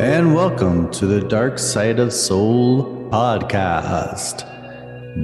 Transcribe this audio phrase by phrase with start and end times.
[0.00, 4.44] And welcome to the Dark Side of Seoul podcast.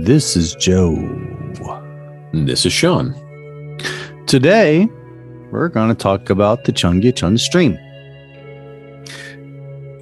[0.04, 0.94] This is Joe.
[2.32, 3.14] And This is Sean.
[4.26, 4.88] Today,
[5.50, 7.76] we're going to talk about the Cheonggyecheon stream.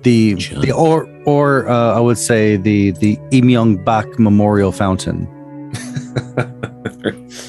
[0.02, 0.60] The, Chun.
[0.60, 5.26] the or or uh, I would say the the Lee Myung Bak Memorial Fountain.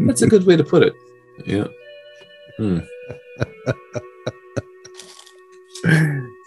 [0.00, 0.94] That's a good way to put it.
[1.46, 1.66] Yeah.
[2.56, 2.78] Hmm.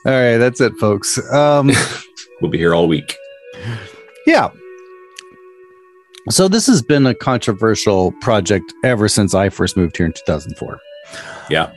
[0.06, 1.18] All right, that's it, folks.
[1.34, 1.72] Um,
[2.40, 3.16] We'll be here all week.
[4.28, 4.52] yeah.
[6.30, 10.78] So this has been a controversial project ever since I first moved here in 2004.
[11.50, 11.72] Yeah.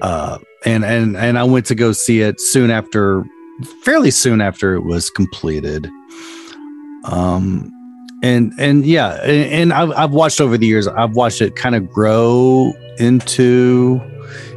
[0.00, 3.24] uh, and and and I went to go see it soon after,
[3.84, 5.86] fairly soon after it was completed.
[7.04, 7.70] Um,
[8.22, 10.86] and and yeah, and, and I've I've watched over the years.
[10.86, 14.00] I've watched it kind of grow into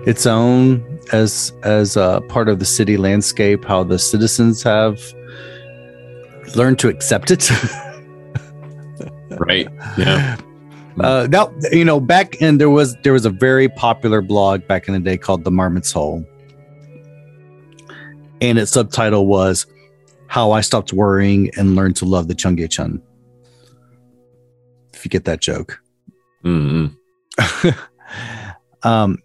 [0.06, 3.66] its own as as a part of the city landscape.
[3.66, 5.00] How the citizens have
[6.56, 7.50] learned to accept it.
[9.40, 9.68] Right.
[9.98, 10.38] Yeah.
[11.00, 14.88] Uh, now you know back in there was there was a very popular blog back
[14.88, 16.24] in the day called the Marmot's Hole,
[18.42, 19.66] and its subtitle was
[20.28, 23.02] "How I Stopped Worrying and Learned to Love the Cheonggyecheon."
[25.04, 25.82] If you get that joke,
[26.46, 26.96] mm
[28.84, 29.18] um,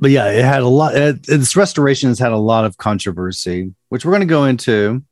[0.00, 0.96] but yeah, it had a lot.
[0.96, 5.04] It, its restoration has had a lot of controversy, which we're going to go into.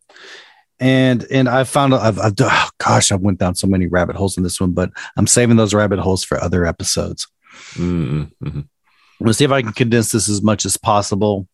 [0.80, 4.36] And and I found I've, I've oh gosh I went down so many rabbit holes
[4.36, 7.28] in this one, but I'm saving those rabbit holes for other episodes.
[7.74, 8.68] mm mm
[9.20, 11.46] I'm see if I can condense this as much as possible.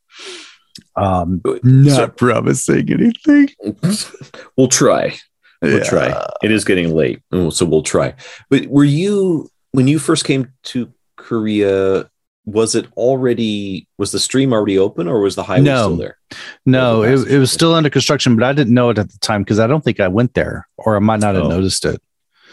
[0.95, 3.51] Um, So- not promising anything.
[4.57, 5.19] We'll try.
[5.67, 5.85] We'll Yeah.
[5.85, 6.27] try.
[6.43, 8.15] It is getting late, oh, so we'll try.
[8.51, 12.09] But were you when you first came to Korea?
[12.49, 13.89] Was it already?
[13.99, 15.83] Was the stream already open, or was the highway No.
[15.87, 16.19] still there?
[16.65, 19.19] No, Over it, it was still under construction, but I didn't know it at the
[19.19, 21.49] time because I don't think I went there, or I might not have Oh.
[21.49, 22.01] noticed it.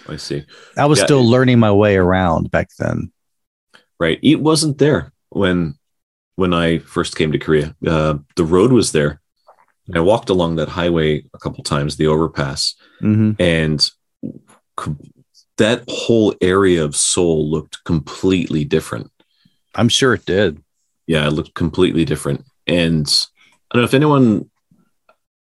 [0.10, 0.44] I see.
[0.76, 3.12] I was Yeah, still learning my way around back then.
[4.00, 4.20] Right.
[4.24, 5.76] It wasn't there when
[6.36, 7.76] when I first came to Korea.
[7.86, 9.22] Uh, the road was there.
[9.94, 13.90] I walked along that highway a couple times, the overpass, hmm and
[15.58, 19.12] that whole area of Seoul looked completely different.
[19.76, 20.64] I'm sure it did.
[21.06, 22.46] Yeah, it looked completely different.
[22.66, 23.06] And
[23.70, 24.50] I don't know if anyone,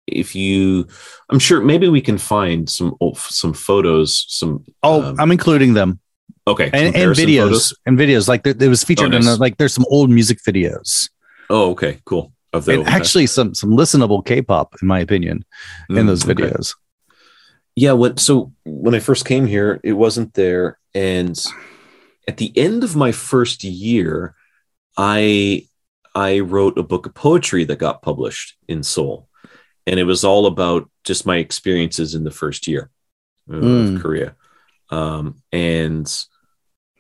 [0.07, 0.87] if you,
[1.31, 5.75] I'm sure maybe we can find some old- some photos, some Oh, um, I'm including
[5.75, 6.01] them
[6.47, 7.75] okay, and, and videos photos.
[7.87, 8.29] and videos.
[8.29, 9.37] Like there, it was featured Oh, in nice.
[9.37, 11.09] a, like there's some old music videos
[11.49, 12.32] Oh, okay, cool.
[12.53, 15.45] Of the and actually some some listenable K-pop in my opinion
[15.89, 16.35] in Mm, those okay.
[16.35, 16.75] videos.
[17.77, 21.43] yeah what so when i first came here it wasn't there and
[22.29, 24.35] at the end of my first year
[24.99, 25.67] i
[26.15, 29.29] i wrote a book of poetry that got published in seoul
[29.87, 32.91] and it was all about just my experiences in the first year
[33.49, 34.01] of Mm.
[34.03, 34.37] korea
[34.91, 36.07] um and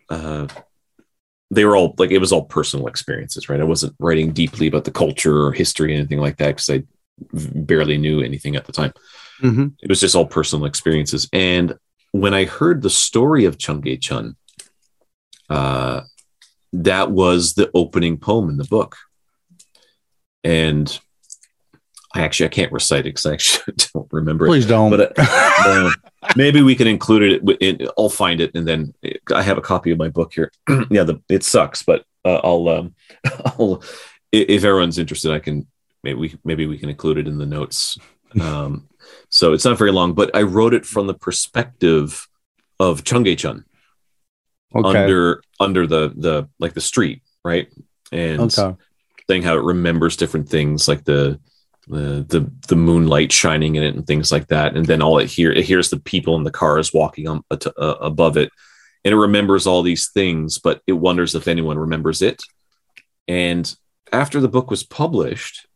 [0.09, 0.47] uh
[1.53, 4.85] they were all like it was all personal experiences right i wasn't writing deeply about
[4.85, 6.83] the culture or history or anything like that because i
[7.33, 8.93] barely knew anything at the time
[9.39, 11.29] hmm it was just all personal experiences.
[11.33, 11.77] And
[12.13, 14.37] when I heard the story of Cheonggyecheon,
[15.51, 16.03] uh,
[16.73, 18.97] that was the opening poem in the book.
[20.45, 20.99] And
[22.15, 24.51] I actually I can't recite it because I actually don't remember it.
[24.51, 24.91] Please don't.
[24.91, 25.91] But uh,
[26.37, 27.59] maybe we can include it.
[27.61, 28.95] In, I'll find it, and then
[29.35, 30.53] I have a copy of my book here.
[30.91, 32.95] yeah, the, it sucks, but uh, I'll, um,
[33.45, 33.83] I'll
[34.33, 35.67] if everyone's interested, I can
[36.03, 37.99] maybe we maybe we can include it in the notes.
[38.41, 38.89] Um,
[39.29, 42.27] so it's not very long, but I wrote it from the perspective
[42.81, 43.65] of Cheonggyecheon
[44.75, 44.99] okay.
[44.99, 47.69] under under the the like the street, right?
[48.11, 48.75] And okay.
[49.29, 51.39] saying how it remembers different things like the
[51.89, 54.77] the the the moonlight shining in it and things like that.
[54.77, 57.57] And then all it hear it hears the people in the cars walking on uh,
[57.57, 58.51] to- uh, above it.
[59.05, 62.43] And it remembers all these things but it wonders if anyone remembers it.
[63.27, 63.75] And
[64.13, 65.67] after the book was published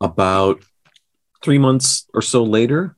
[0.00, 0.62] about
[1.42, 2.96] 3 months or so later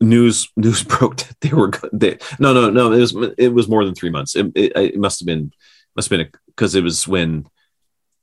[0.00, 3.84] news news broke that they were they, no no no it was it was more
[3.84, 4.36] than 3 months.
[4.36, 5.50] It, it, it must have been
[5.96, 7.48] must have been because it was when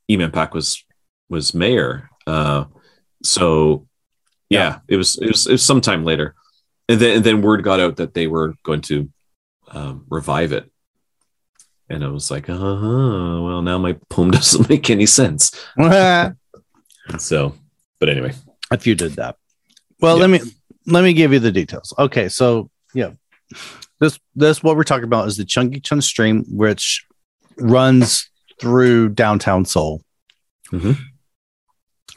[0.08, 0.86] Lee Myung Bak was
[1.28, 2.10] was mayor.
[2.28, 2.66] Uh,
[3.24, 3.88] so
[4.50, 6.36] yeah, it was it was it was sometime later,
[6.90, 9.10] and then and then word got out that they were going to
[9.72, 10.72] um, revive it,
[11.90, 13.42] and I was like, uh huh.
[13.42, 15.52] Well, now my poem doesn't make any sense.
[15.78, 16.34] if
[17.18, 17.56] So,
[18.00, 18.34] but anyway,
[18.72, 19.38] if you did that.
[20.02, 20.26] Well, Yeah.
[20.26, 20.52] let me
[20.88, 21.94] let me give you the details.
[21.98, 23.12] Okay, so yeah.
[24.00, 27.06] this this what we're talking about is the Cheonggyecheon stream, which
[27.58, 28.30] runs
[28.60, 30.02] through downtown Seoul.
[30.72, 30.98] Mhm.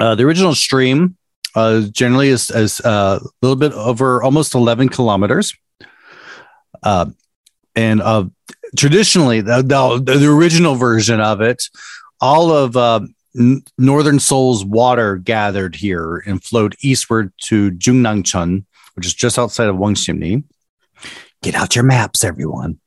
[0.01, 1.17] Uh, the original stream
[1.55, 5.55] uh, generally is, uh, a little bit over almost 11 kilometers.
[6.83, 7.07] Uh,
[7.75, 8.25] and uh,
[8.77, 11.63] traditionally, the, the, the original version of it,
[12.21, 13.09] all of
[13.79, 18.65] northern Seoul's water gathered here and flowed eastward to Jungnangcheon,
[18.95, 20.45] which is just outside of Wangsimni.
[21.43, 22.81] Get out your maps, everyone.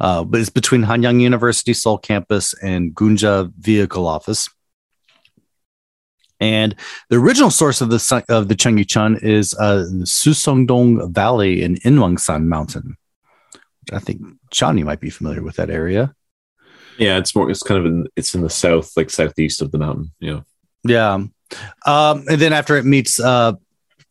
[0.00, 4.48] Uh, but it's between Hanyang University Seoul campus and Gunja Vehicle Office.
[6.40, 6.74] And
[7.10, 12.44] the original source of the of the Cheonggyecheon is uh, the Susongdong Valley in Inwangsan
[12.44, 12.96] Mountain.
[13.80, 16.14] Which I think you might be familiar with that area.
[16.98, 17.50] Yeah, it's more.
[17.50, 18.06] It's kind of in.
[18.16, 20.12] It's in the south, like southeast of the mountain.
[20.20, 20.40] Yeah.
[20.84, 21.14] Yeah.
[21.14, 23.52] Um, and then after it meets, uh,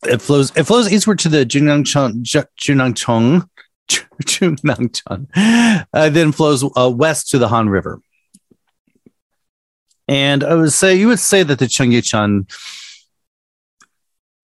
[0.04, 0.54] it flows.
[0.56, 3.48] It flows eastward to the Junangchong, Ju- Junangchong,
[3.88, 8.00] Ju- Junangchong, uh, then flows uh, west to the Han River.
[10.10, 12.50] And I would say you would say that the Cheonggyecheon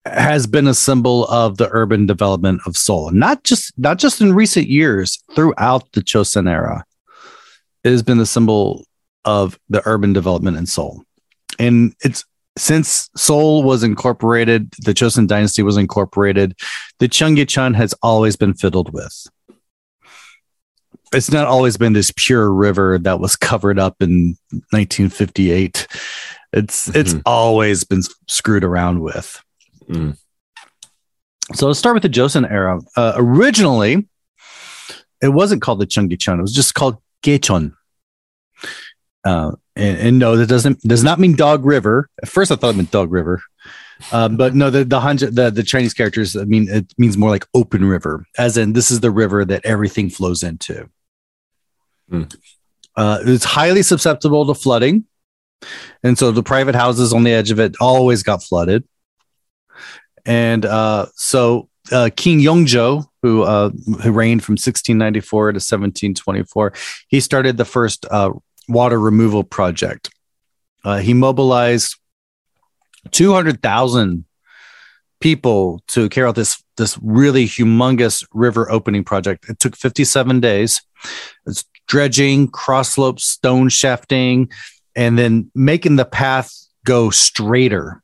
[0.05, 4.33] has been a symbol of the urban development of Seoul, not just not just in
[4.33, 6.85] recent years, throughout the Chosun era.
[7.83, 8.85] It has been the symbol
[9.25, 11.03] of the urban development in Seoul
[11.59, 12.23] and it's
[12.57, 16.57] since Seoul was incorporated, the Joseon dynasty was incorporated,
[16.97, 19.27] the Cheonggyecheon has always been fiddled with.
[21.13, 24.35] It's not always been this pure river that was covered up in
[24.71, 25.87] 1958.
[26.53, 27.21] It's it's Mhm.
[27.25, 29.41] always been screwed around with.
[29.89, 30.17] Mm.
[31.53, 32.79] So let's start with the Joseon era.
[32.95, 34.07] Uh, originally,
[35.21, 36.39] it wasn't called the Cheonggyecheon.
[36.39, 37.73] It was just called Gaechon.
[39.23, 42.09] Uh, and, and no, that doesn't does not mean Dog River.
[42.21, 43.41] At first, I thought it meant Dog River,
[44.11, 46.35] um, but no, the the, Hanja, the the Chinese characters.
[46.35, 49.65] I mean, it means more like open river, as in this is the river that
[49.65, 50.89] everything flows into.
[52.09, 52.23] Hmm.
[52.95, 55.05] Uh, it's highly susceptible to flooding,
[56.03, 58.83] and so the private houses on the edge of it always got flooded.
[60.25, 66.73] And uh, so uh, King Yongjo, who uh, who reigned from 1694 to 1724,
[67.07, 68.31] he started the first uh,
[68.67, 70.09] water removal project.
[70.83, 71.97] Uh, he mobilized
[73.11, 74.25] 200,000
[75.19, 79.49] people to carry out this this really humongous river opening project.
[79.49, 80.81] It took 57 days.
[81.45, 84.51] It's dredging, cross slopes, stone shafting,
[84.95, 86.53] and then making the path
[86.85, 88.01] go straighter.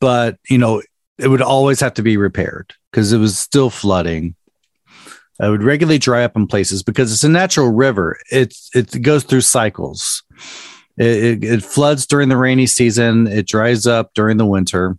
[0.00, 0.82] But you know,
[1.18, 4.34] it would always have to be repaired because it was still flooding.
[5.40, 8.18] It would regularly dry up in places because it's a natural river.
[8.30, 10.22] It's it goes through cycles.
[10.96, 13.28] It, it, it floods during the rainy season.
[13.28, 14.98] It dries up during the winter,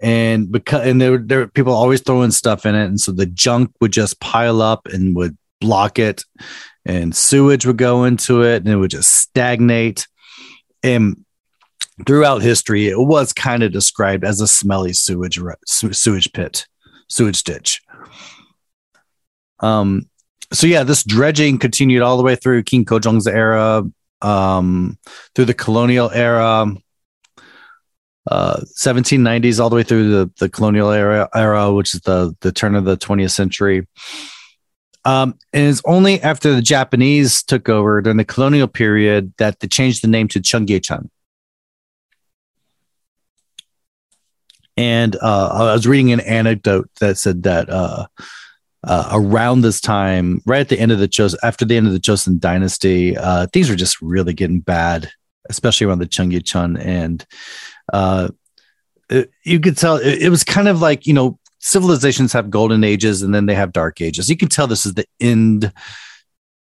[0.00, 3.72] and because and there, there people always throwing stuff in it, and so the junk
[3.80, 6.24] would just pile up and would block it,
[6.84, 10.06] and sewage would go into it, and it would just stagnate.
[10.82, 11.24] And
[12.06, 16.66] throughout history, it was kind of described as a smelly sewage sewage pit,
[17.08, 17.82] sewage ditch.
[19.60, 20.08] Um,
[20.52, 23.84] so yeah, this dredging continued all the way through King Kojong's era,
[24.22, 24.98] um,
[25.34, 26.66] through the colonial era,
[28.28, 32.52] uh, 1790s, all the way through the, the colonial era, era, which is the the
[32.52, 33.86] turn of the 20th century.
[35.04, 39.68] Um, and it's only after the Japanese took over during the colonial period that they
[39.68, 41.08] changed the name to Cheonggyecheon.
[44.76, 48.06] And uh, I was reading an anecdote that said that uh,
[48.84, 51.92] uh, around this time, right at the end of the Joseon, after the end of
[51.92, 55.10] the Joseon dynasty, uh, things were just really getting bad,
[55.48, 56.82] especially around the Cheonggyecheon.
[56.82, 57.26] And
[57.92, 58.28] uh,
[59.08, 62.84] it, you could tell it, it was kind of like, you know, civilizations have golden
[62.84, 64.28] ages and then they have dark ages.
[64.28, 65.72] You can tell this is the end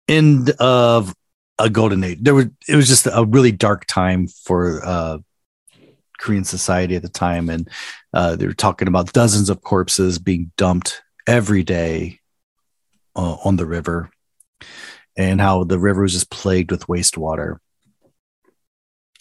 [0.09, 1.15] end of
[1.59, 2.19] a golden age.
[2.21, 5.19] There was it was just a really dark time for uh
[6.19, 7.69] Korean society at the time and
[8.13, 12.21] uh they were talking about dozens of corpses being dumped every day
[13.17, 14.11] uh, on the river
[15.17, 17.59] and how the river was just plagued with wastewater.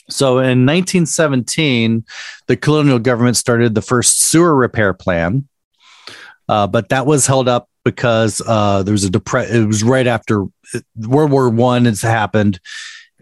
[0.10, 2.05] So in 1917,
[2.48, 5.48] the colonial government started the first sewer repair plan,
[6.50, 9.63] uh, but that was held up because uh, there was a depression.
[9.63, 10.45] It was right after
[10.95, 12.60] World War One has happened,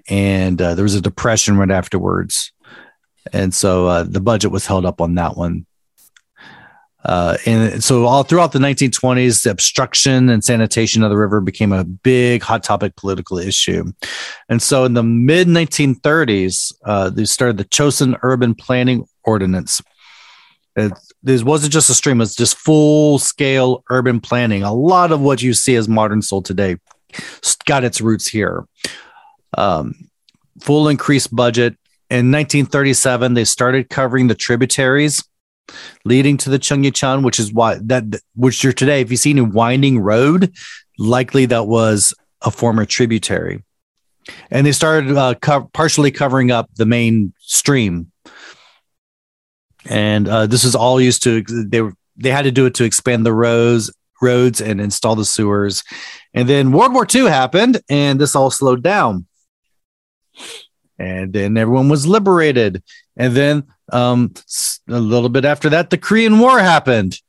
[0.09, 2.51] and uh, there was a depression right afterwards,
[3.31, 5.65] and so uh, the budget was held up on that one.
[7.03, 11.71] Uh, and so all throughout the 1920s, the obstruction and sanitation of the river became
[11.71, 13.91] a big hot topic political issue.
[14.49, 19.81] And so in the mid 1930s, uh, they started the Chosin Urban Planning Ordinance.
[20.75, 24.63] It's this wasn't just a stream; it's just full scale urban planning.
[24.63, 26.77] A lot of what you see as modern Seoul today
[27.65, 28.65] got its roots here.
[29.57, 30.09] Um,
[30.61, 31.73] full increased budget
[32.09, 33.33] in 1937.
[33.33, 35.23] They started covering the tributaries
[36.05, 39.01] leading to the Cheonggyecheon, which is why that which you're today.
[39.01, 40.53] If you see a winding road,
[40.97, 43.63] likely that was a former tributary.
[44.51, 48.11] And they started uh, co- partially covering up the main stream.
[49.89, 52.83] And uh, this is all used to they were they had to do it to
[52.83, 55.83] expand the roads roads and install the sewers.
[56.33, 59.25] And then World War II happened, and this all slowed down.
[60.97, 62.83] And then everyone was liberated.
[63.17, 64.33] And then um,
[64.87, 67.19] a little bit after that, the Korean War happened.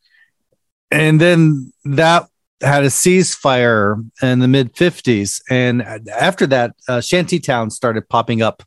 [0.90, 2.28] And then that
[2.60, 5.42] had a ceasefire in the mid 50s.
[5.50, 8.62] And after that, uh, shanty towns started popping up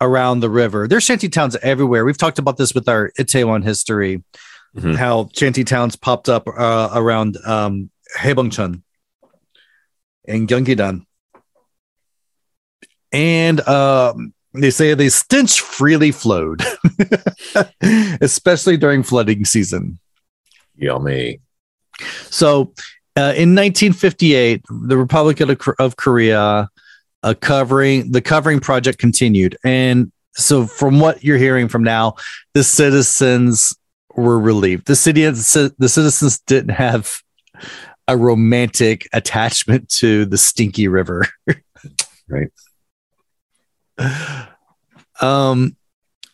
[0.00, 0.88] around the river.
[0.88, 2.04] There's shanty towns everywhere.
[2.04, 4.22] We've talked about this with our Itaewon history,
[4.76, 4.94] mm-hmm.
[4.94, 7.90] how shanty towns popped up uh, around um,
[8.24, 8.82] and
[10.48, 11.06] Gyeongnidan.
[13.12, 16.62] And um, they say the stench freely flowed,
[18.20, 19.98] especially during flooding season.
[20.76, 21.40] Yummy.
[22.30, 22.72] So
[23.16, 26.68] uh, in 1958, the Republic of, of Korea
[27.22, 32.14] uh, covering the covering project continued, and so from what you're hearing from now,
[32.54, 33.76] the citizens
[34.14, 34.86] were relieved.
[34.86, 37.20] The city, the citizens didn't have
[38.08, 41.26] a romantic attachment to the stinky river.
[42.28, 42.50] right.
[45.20, 45.76] Um,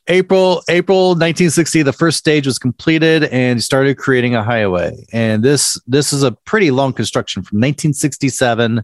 [0.08, 4.96] April April 1960, the first stage was completed and started creating a highway.
[5.12, 8.82] And this this is a pretty long construction from 1967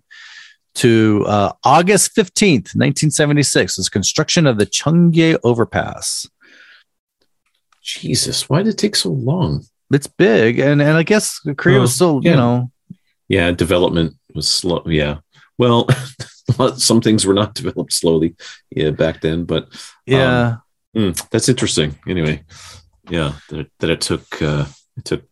[0.75, 3.79] to uh, August 15th, 1976.
[3.79, 6.29] Is construction of the Cheonggye Overpass.
[7.83, 9.65] Jesus, why did it take so long?
[9.93, 12.31] It's big, and and I guess Korea was still, yeah.
[12.31, 12.71] you know,
[13.29, 14.83] yeah, development was slow.
[14.87, 15.19] Yeah,
[15.59, 15.87] well,
[16.77, 18.37] some things were not developed slowly,
[18.71, 19.45] yeah, back then.
[19.45, 19.69] But
[20.07, 20.57] yeah,
[20.95, 21.99] um, mm, that's interesting.
[22.07, 22.45] Anyway,
[23.09, 25.25] yeah, that, that it took uh, it took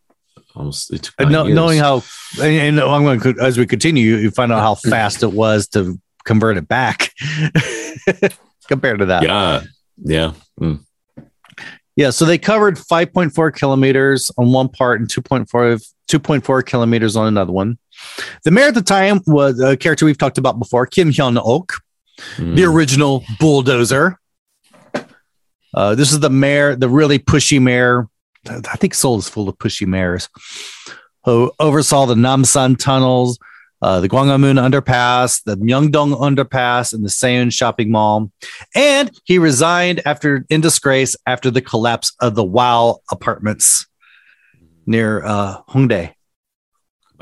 [0.55, 2.03] almost it took no, knowing how
[2.41, 5.67] and, and I'm going to as we continue, you find out how fast it was
[5.69, 7.11] to convert it back
[8.67, 9.23] compared to that.
[9.23, 9.63] Yeah,
[9.97, 10.33] yeah.
[10.59, 10.83] Mm.
[11.95, 15.79] Yeah, so they covered 5.4 kilometers on one part and 2.4
[16.19, 17.77] 2.4 kilometers on another one.
[18.43, 21.75] The mayor at the time was a character we've talked about before, Kim Hyun Ok,
[22.35, 22.55] mm.
[22.55, 24.19] the original bulldozer.
[25.73, 28.07] Uh, this is the mayor, the really pushy mayor.
[28.47, 30.29] I think Seoul is full of pushy mayors
[31.23, 33.39] who oversaw the Namsan tunnels,
[33.81, 38.31] uh, the Gwanghwamun underpass, the Myeongdong underpass, and the Sewoon shopping mall.
[38.75, 43.87] And he resigned after in disgrace after the collapse of the Wow apartments
[44.85, 46.13] near uh, Hongdae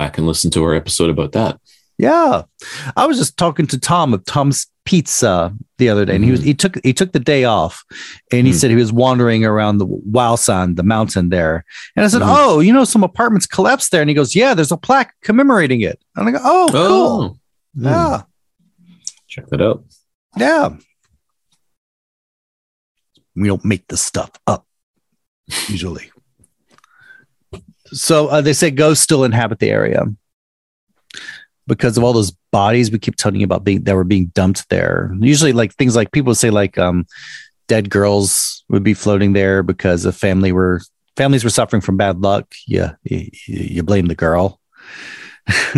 [0.02, 1.60] back and listen to our episode about that.
[1.98, 2.44] Yeah,
[2.98, 6.40] I was just talking to Tom of Tom's Pizza the other day, and he was
[6.40, 6.48] mm-hmm.
[6.48, 7.84] he took he took the day off,
[8.32, 8.56] and he mm.
[8.56, 11.64] said he was wandering around the Wausan, the mountain there,
[11.96, 12.28] and I said, mm.
[12.28, 15.82] "Oh, you know, some apartments collapsed there," and he goes, "Yeah, there's a plaque commemorating
[15.82, 16.88] it." And I go, "Oh, oh.
[16.88, 17.40] cool,
[17.78, 17.92] mm.
[17.92, 18.24] yeah,
[19.28, 19.84] check that out."
[20.36, 20.70] Yeah,
[23.36, 24.66] we don't make this stuff up
[25.68, 26.11] usually.
[27.94, 30.06] So uh, they say ghosts still inhabit the area
[31.68, 34.70] because of all those bodies we keep telling you about being that were being dumped
[34.70, 35.14] there.
[35.20, 37.06] Usually, like things like people say like um,
[37.68, 40.82] dead girls would be floating there because a family were
[41.18, 42.54] families were suffering from bad luck.
[42.68, 44.60] Yeah, you, you blame the girl.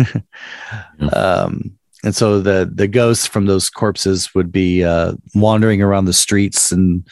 [1.12, 6.12] um, and so the the ghosts from those corpses would be uh, wandering around the
[6.12, 7.08] streets and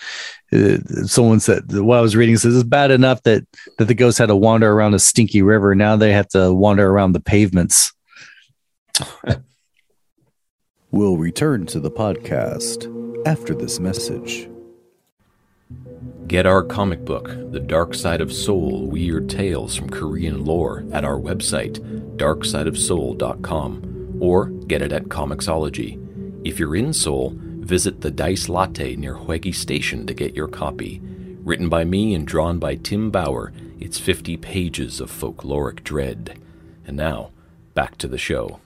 [0.53, 3.45] uh, someone said what I was reading says it's bad enough that
[3.79, 5.75] that the ghosts had to wander around a stinky river.
[5.75, 7.93] Now they have to wander around the pavements.
[10.91, 12.87] we'll return to the podcast
[13.27, 14.49] after this message.
[16.27, 21.05] Get our comic book, The Dark Side of Seoul Weird Tales from Korean Lore, at
[21.05, 21.79] our website,
[22.17, 23.92] darksideofseoul.com,
[24.23, 25.99] or get it at Comixology.
[26.47, 31.01] If you're in Seoul, visit the Dice Latte near Hoegi Station to get your copy.
[31.43, 36.41] Written by me and drawn by Tim Bauer, it's 50 pages of folkloric dread.
[36.87, 37.33] And now,
[37.75, 38.61] back to the show.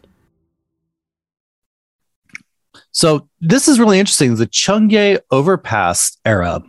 [2.91, 6.63] So, this is really interesting the Cheonggye Overpass era.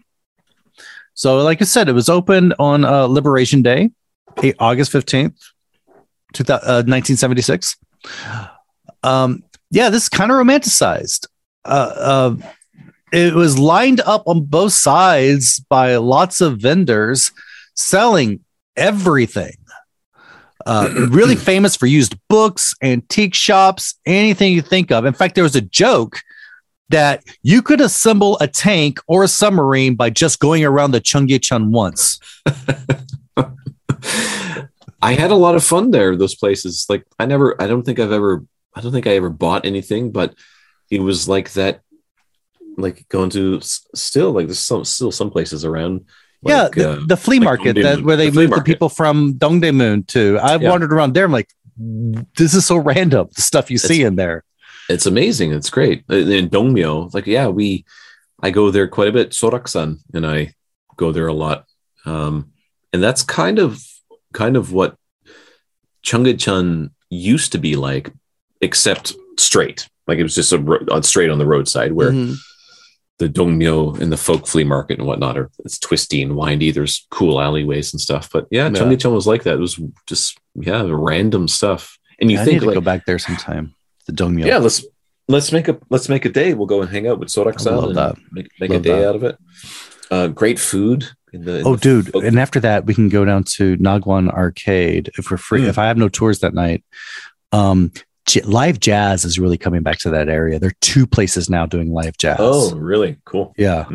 [1.13, 3.89] So, like I said, it was opened on uh, Liberation Day,
[4.59, 5.35] August 15th,
[6.37, 7.75] 1976.
[9.07, 11.27] Um, yeah, this is kind of romanticized
[11.67, 12.35] uh, uh,
[13.11, 17.31] it was lined up on both sides by lots of vendors
[17.75, 18.41] selling
[18.75, 19.55] everything.
[20.65, 25.05] Uh, really famous for used books, antique shops, anything you think of.
[25.05, 26.21] In fact, there was a joke
[26.89, 31.69] that you could assemble a tank or a submarine by just going around the Cheonggyecheon
[31.69, 32.19] once.
[35.01, 36.15] I had a lot of fun there.
[36.15, 38.45] Those places, like I never, I don't think I've ever,
[38.77, 40.35] I don't think I ever bought anything, but
[40.89, 41.81] it was like that,
[42.77, 46.05] like going to still like there's some still some places around.
[46.43, 49.33] yeah, the, uh, the flea like market that, where they the moved the people from
[49.33, 50.39] Dongdaemun to.
[50.41, 50.69] I've Yeah.
[50.69, 51.25] wandered around there.
[51.25, 51.49] I'm like,
[52.37, 53.29] this is so random.
[53.35, 54.43] The stuff you see in there.
[54.89, 55.51] it's amazing.
[55.53, 56.03] It's great.
[56.09, 57.85] In in Dongmyo, like yeah, we,
[58.41, 59.31] I go there quite a bit.
[59.31, 60.53] Soraksan and I
[60.95, 61.65] go there a lot,
[62.05, 62.51] um,
[62.93, 63.81] and that's kind of
[64.33, 64.95] kind of what
[66.05, 68.11] Cheonggyecheon used to be like,
[68.61, 69.87] except straight.
[70.07, 72.35] Like it was just a ro- on straight on the roadside where Mhm.
[73.19, 76.71] the Dongmyo and the folk flea market and whatnot are it's twisty and windy.
[76.71, 78.29] There's cool alleyways and stuff.
[78.31, 78.71] But yeah, Yeah.
[78.71, 79.55] Cheonggyecheon was like that.
[79.55, 81.97] It was just yeah, random stuff.
[82.19, 83.73] And you I think need to like go back there sometime.
[84.07, 84.45] The Dongmyo.
[84.45, 84.85] yeah, let's
[85.27, 86.53] let's make a let's make a day.
[86.53, 88.15] We'll go and hang out with I Sorak-san love and that.
[88.31, 89.09] make, make a day that.
[89.09, 89.37] out of it.
[90.09, 91.09] Uh, great food.
[91.33, 92.11] In the, in Oh, the dude!
[92.13, 95.63] folk- And after that, we can go down to Nakwon Arcade if we're free.
[95.63, 95.67] Mm.
[95.67, 96.85] If I have no tours that night,
[97.51, 98.03] um, j-
[98.45, 100.59] live jazz is really coming back to that area.
[100.59, 102.37] There are two places now doing live jazz.
[102.39, 103.53] oh, really cool.
[103.57, 103.85] yeah,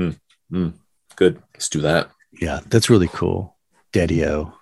[1.17, 1.43] Good.
[1.55, 2.11] Let's do that.
[2.41, 3.57] yeah, that's really cool.
[3.93, 4.53] Daddy-o.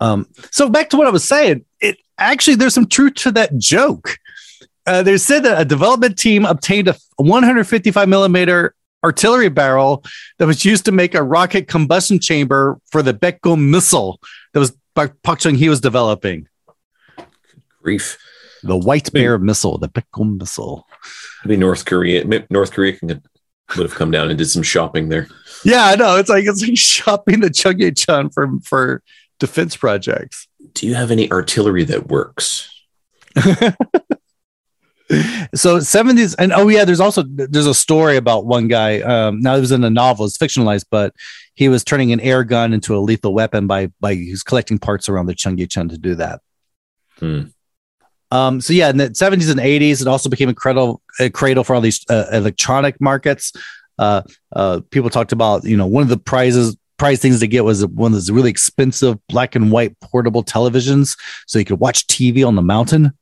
[0.00, 1.64] Um, so back to what I was saying.
[1.80, 4.16] It actually there's some truth to that joke.
[4.86, 10.04] Uh, they said that a development team obtained a 155 millimeter artillery barrel
[10.38, 14.18] that was used to make a rocket combustion chamber for the Baekgom missile
[14.52, 16.48] that was Park Chung Hee was developing.
[17.82, 18.18] Grief.
[18.62, 20.86] The White Bear missile, the Baekgom missile.
[21.44, 22.24] Maybe North Korea.
[22.50, 23.22] North Korea can, would
[23.78, 25.28] have come down and did some shopping there.
[25.64, 26.16] Yeah, I know.
[26.16, 29.02] It's like it's like shopping the Cheonggyecheon for for
[29.38, 30.48] defense projects.
[30.74, 32.70] Do you have any artillery that works?
[35.54, 39.56] so 70s and oh yeah there's also there's a story about one guy um now
[39.56, 41.14] it was in a novel it's fictionalized but
[41.54, 45.08] he was turning an air gun into a lethal weapon by by he's collecting parts
[45.08, 46.40] around the Cheonggyecheon to do that
[47.18, 47.44] Hmm.
[48.30, 51.64] Um so yeah in the 70s and 80s it also became a cradle a cradle
[51.64, 53.52] for all these uh, electronic markets
[53.98, 54.22] uh
[54.54, 57.86] uh people talked about you know one of the prizes prize things to get was
[57.86, 62.46] one of those really expensive black and white portable televisions so you could watch tv
[62.46, 63.12] on the mountain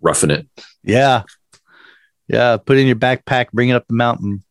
[0.00, 0.46] Roughing it.
[0.82, 1.22] Yeah.
[2.28, 2.58] Yeah.
[2.58, 4.42] Put it in your backpack, bring it up the mountain.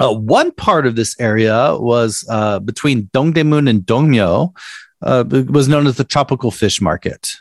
[0.00, 4.52] Uh, one part of this area was uh, between Dongdaemun and Dongmyo,
[5.02, 7.32] uh, was known as the tropical fish market,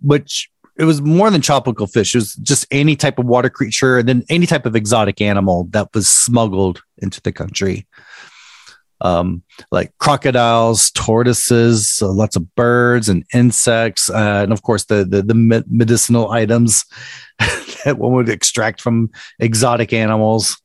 [0.00, 2.14] which it was more than tropical fish.
[2.14, 5.64] It was just any type of water creature and then any type of exotic animal
[5.70, 7.86] that was smuggled into the country.
[9.02, 15.06] Um, like crocodiles, tortoises, uh, lots of birds and insects, uh, and of course the
[15.06, 16.84] the, the medicinal items
[17.84, 20.60] that one would extract from exotic animals.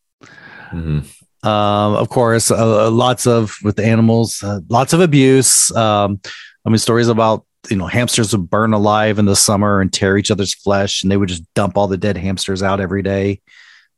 [0.72, 1.06] Mhm.
[1.46, 5.72] Um, of course, uh, lots of with the animals, uh, lots of abuse.
[5.76, 6.20] Um,
[6.66, 10.18] I mean, stories about you know hamsters would burn alive in the summer and tear
[10.18, 13.42] each other's flesh, and they would just dump all the dead hamsters out every day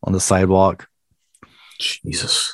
[0.04, 0.88] on the sidewalk.
[1.80, 2.54] Jesus.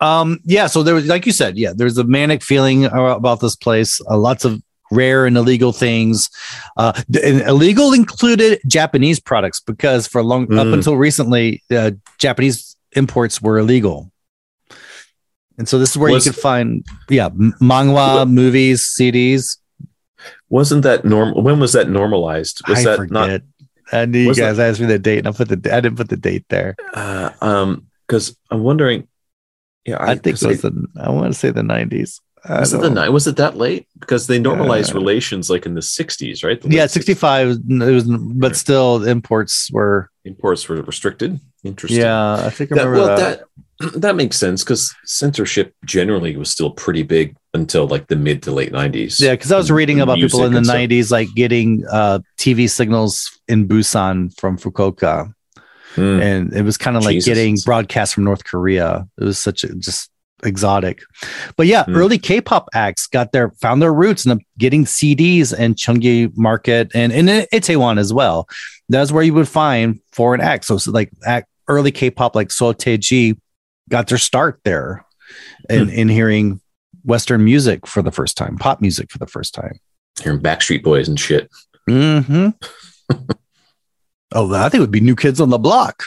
[0.00, 3.54] Um, yeah, so there was, like you said, yeah, there's a manic feeling about this
[3.54, 4.00] place.
[4.10, 4.60] Uh, lots of
[4.92, 6.28] rare and illegal things.
[6.76, 10.74] Uh, and illegal included Japanese products because for a long up Mm.
[10.74, 14.10] until recently, uh, Japanese imports were illegal.
[15.58, 17.28] And so this is where Was- you could find, yeah,
[17.60, 19.58] manga, What- movies, CDs.
[20.48, 21.42] Wasn't that normal?
[21.42, 22.62] When was that normalized?
[22.68, 23.12] Was I that forget.
[23.12, 23.40] not?
[23.92, 26.08] I knew you guys asked me the date, and I put the I didn't put
[26.08, 26.76] the date there.
[26.94, 29.08] Uh, um, because I'm wondering.
[29.84, 31.62] Yeah, I, think 'cause it was the I want to say the
[32.48, 33.10] was it the night?
[33.10, 33.86] Was it that late?
[33.98, 36.60] Because they normalized relations like in the 60s, right?
[36.60, 36.92] The Yeah, late 60s.
[36.92, 37.58] 65 it
[37.92, 41.38] was but still imports were imports were restricted.
[41.64, 42.00] Interesting.
[42.00, 43.44] Yeah, I think I That, remember well, that.
[43.80, 48.42] that that makes sense because censorship generally was still pretty big until like the mid
[48.44, 49.20] to late 90s.
[49.20, 50.76] Yeah, because I was reading about people in the and stuff.
[50.76, 55.32] 90s like getting uh, TV signals in Busan from Fukuoka.
[55.96, 56.22] Mm.
[56.22, 57.28] And it was kind of like Jesus.
[57.28, 59.06] getting broadcast from North Korea.
[59.20, 60.10] It was such a just
[60.44, 61.00] exotic.
[61.56, 61.96] But yeah, Hmm.
[61.96, 66.90] early K-pop acts got their found their roots in the, getting CDs in Cheonggye market
[66.94, 68.48] and in Itaewon as well.
[68.88, 70.66] That's where you would find foreign acts.
[70.68, 73.38] So, like act, early K-pop like Seo Taiji
[73.88, 75.04] got their start there
[75.70, 75.90] in, Hmm.
[75.94, 76.60] in hearing
[77.04, 79.78] Western music for the first time, pop music for the first time.
[80.22, 81.48] Hearing Backstreet Boys and shit.
[81.88, 82.48] hmm
[84.34, 86.02] oh, I think it would be New Kids on the Block.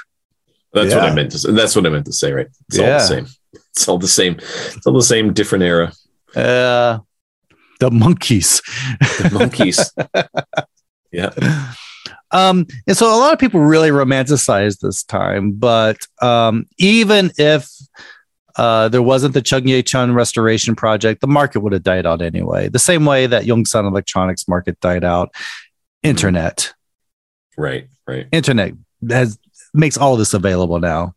[0.74, 1.52] That's what I meant to say.
[1.52, 2.48] That's what I meant to say, right?
[2.68, 2.98] It's all Yeah.
[2.98, 3.28] the same.
[3.76, 4.36] It's all the same.
[4.40, 5.92] It's all the same, different era.
[6.36, 7.00] Uh,
[7.80, 8.62] the Monkees.
[9.00, 9.92] The Monkees.
[11.12, 11.32] yeah.
[12.32, 17.70] Um, and so a lot of people really romanticize this time, but um, even if
[18.58, 22.70] uh, there wasn't the Cheonggyecheon restoration project, the market would have died out anyway.
[22.70, 25.34] The same way that Yongsan Electronics market died out.
[26.04, 26.74] Internet,
[27.58, 27.88] Right.
[28.08, 28.28] Right.
[28.32, 28.74] internet
[29.10, 29.40] has
[29.74, 31.15] makes all this available now.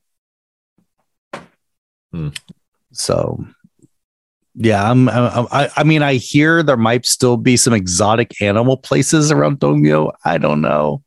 [2.12, 2.29] Hmm.
[2.92, 3.44] So,
[4.55, 5.47] yeah, I'm, I'm.
[5.53, 10.12] I, I mean, I hear there might still be some exotic animal places around Dongmyo.
[10.25, 11.03] I don't know.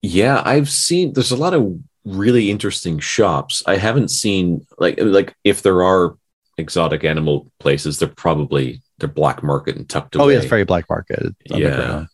[0.00, 3.62] Yeah, I've seen there's a lot of really interesting shops.
[3.66, 6.16] I haven't seen like like if there are
[6.58, 10.24] exotic animal places, they're probably they're black market and tucked away.
[10.24, 11.34] Oh, yeah, it's very black market.
[11.44, 12.06] Yeah.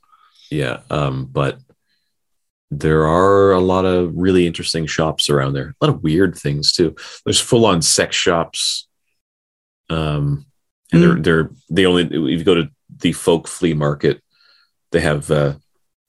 [0.50, 0.80] Yeah.
[0.90, 1.58] Um, but
[2.70, 5.74] there are a lot of really interesting shops around there.
[5.80, 6.94] A lot of weird things too.
[7.24, 8.86] There's full on sex shops.
[9.90, 10.44] Um,
[10.92, 14.22] and they're they're they only if you go to the folk flea market,
[14.92, 15.54] they have uh,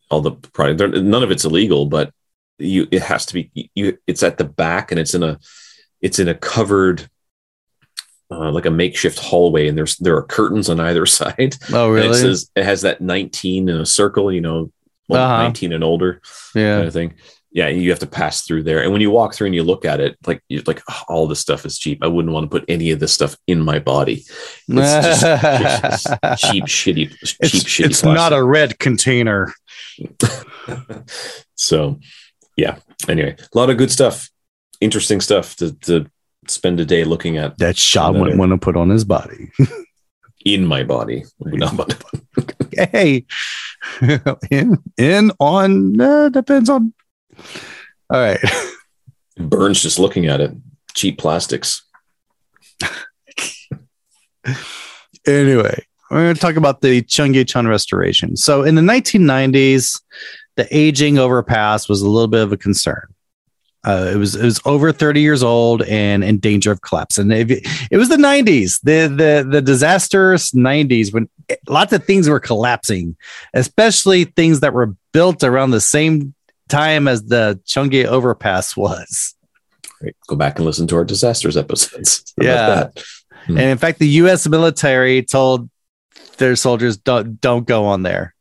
[0.09, 0.77] all the product.
[0.79, 2.13] They're, none of it's illegal, but
[2.57, 3.97] you it has to be you.
[4.07, 5.39] It's at the back and it's in a
[6.01, 7.09] it's in a covered.
[8.31, 11.55] Uh, like a makeshift hallway, and there's there are curtains on either side.
[11.73, 12.09] Oh, And really?
[12.09, 14.71] it says it has that 19 in a circle, you know,
[15.09, 15.43] well, Uh-huh.
[15.43, 16.21] 19 and older
[16.53, 17.15] kind of thing.
[17.51, 18.83] Yeah, you have to pass through there.
[18.83, 21.27] And when you walk through and you look at it, like you're like, "Oh, all
[21.27, 22.03] this stuff is cheap.
[22.03, 24.23] I wouldn't want to put any of this stuff in my body.
[24.67, 26.05] It's just, just
[26.51, 27.85] cheap, shitty, cheap, It's, shitty.
[27.85, 29.51] it's not a red container.
[31.55, 31.99] so,
[32.55, 32.77] yeah.
[33.07, 34.29] Anyway, a lot of good stuff,
[34.79, 36.05] interesting stuff to, to
[36.47, 39.51] spend a day looking at that Shaw Another- wouldn't want to put on his body.
[40.45, 41.25] in my body.
[41.39, 41.85] Not my-
[42.73, 43.25] hey,
[44.51, 46.93] in, in, on, uh, depends on.
[48.09, 48.39] All right.
[49.37, 50.51] Burns just looking at it.
[50.93, 51.83] Cheap plastics.
[55.25, 58.35] anyway, we're going to talk about the Cheonggyecheon restoration.
[58.35, 60.01] So in the 1990s,
[60.55, 63.07] the aging overpass was a little bit of a concern.
[63.85, 67.17] Uh, it was it was over 30 years old and in danger of collapse.
[67.17, 67.49] And it,
[67.89, 71.29] it was the 90s, the the the disastrous 90s when
[71.67, 73.15] lots of things were collapsing,
[73.53, 76.33] especially things that were built around the same
[76.67, 79.33] time as the Cheonggye overpass was.
[80.01, 80.15] Right.
[80.27, 82.25] Go back and listen to our disasters episodes.
[82.41, 82.53] Yeah.
[82.75, 83.03] that?
[83.45, 83.57] Hmm.
[83.57, 84.47] And in fact, the U.S.
[84.47, 85.69] military told
[86.37, 88.35] their soldiers don't don't go on there,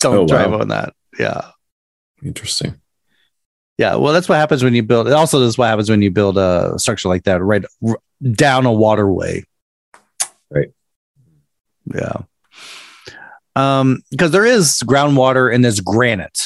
[0.00, 0.26] don't Oh, wow.
[0.26, 0.94] drive on that.
[1.18, 1.50] Yeah,
[2.24, 2.80] Interesting.
[3.78, 3.94] Yeah.
[3.94, 5.06] Well, that's what happens when you build.
[5.06, 8.00] It also this is what happens when you build a structure like that right r-
[8.32, 9.44] down a waterway.
[10.50, 10.68] Right.
[11.94, 12.22] Yeah.
[13.56, 16.44] Um, because there is groundwater and there's granite.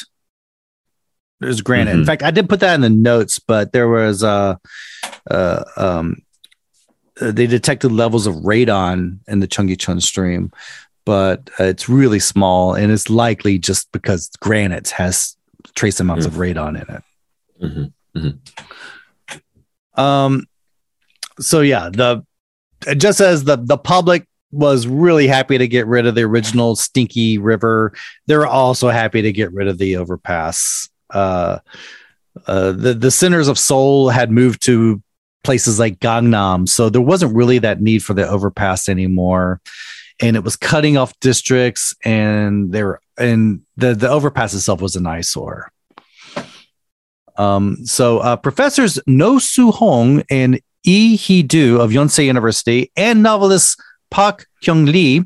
[1.41, 1.93] There's granite.
[1.93, 2.07] In Mhm.
[2.07, 4.57] fact, I did put that in the notes, but there was uh,
[5.31, 6.23] uh um
[7.21, 10.51] uh, they detected levels of radon in the Cheonggyecheon stream,
[11.05, 15.37] but uh, it's really small and it's likely just because granite has
[15.75, 17.03] trace amounts of radon in it.
[17.63, 18.29] Hmm
[19.95, 20.47] Um,
[21.41, 22.25] so yeah, the
[22.97, 27.39] just as the the public was really happy to get rid of the original stinky
[27.39, 27.95] river,
[28.27, 30.89] they're also happy to get rid of the overpass.
[31.11, 31.59] Uh,
[32.47, 35.03] uh, the the centers of Seoul had moved to
[35.45, 39.61] places like Gangnam, so there wasn't really that need for the overpass anymore,
[40.21, 44.97] and it was cutting off districts, and they were and the the overpass itself was
[44.97, 45.72] an eyesore.
[47.43, 53.23] Um, so uh, professors No Soo Hong and Lee Hee Do of Yonsei University and
[53.23, 55.25] novelist Park Kyung Lee,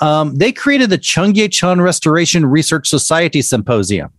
[0.00, 4.10] um, they created the Cheonggyecheon Restoration Research Society Symposium.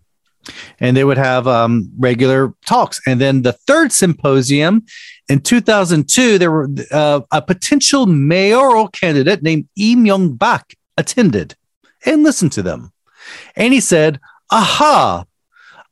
[0.79, 2.99] And they would have um, regular talks.
[3.05, 4.85] And then the third symposium
[5.27, 11.55] in 2002, there were uh, a potential mayoral candidate named Lee Myung Bak attended
[12.05, 12.91] and listened to them.
[13.55, 15.25] And he said, Aha,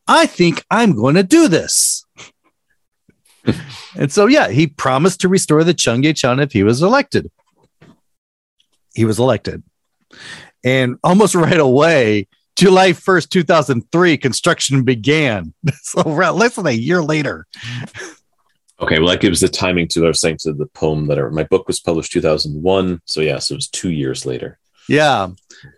[0.08, 2.06] I think I'm going to do this.
[3.96, 7.32] and so, yeah, he promised to restore the Cheonggyecheon if he was elected.
[8.93, 9.63] He was elected.
[10.63, 15.54] And almost right away, July 1st, 2003, construction began.
[15.82, 17.46] So, less than a year later.
[18.80, 21.30] Okay, well, that gives the timing to I was saying to the poem that I,
[21.30, 23.02] my book was published 2001.
[23.06, 24.60] So, yes, yeah, so it was two years later.
[24.88, 25.30] Yeah.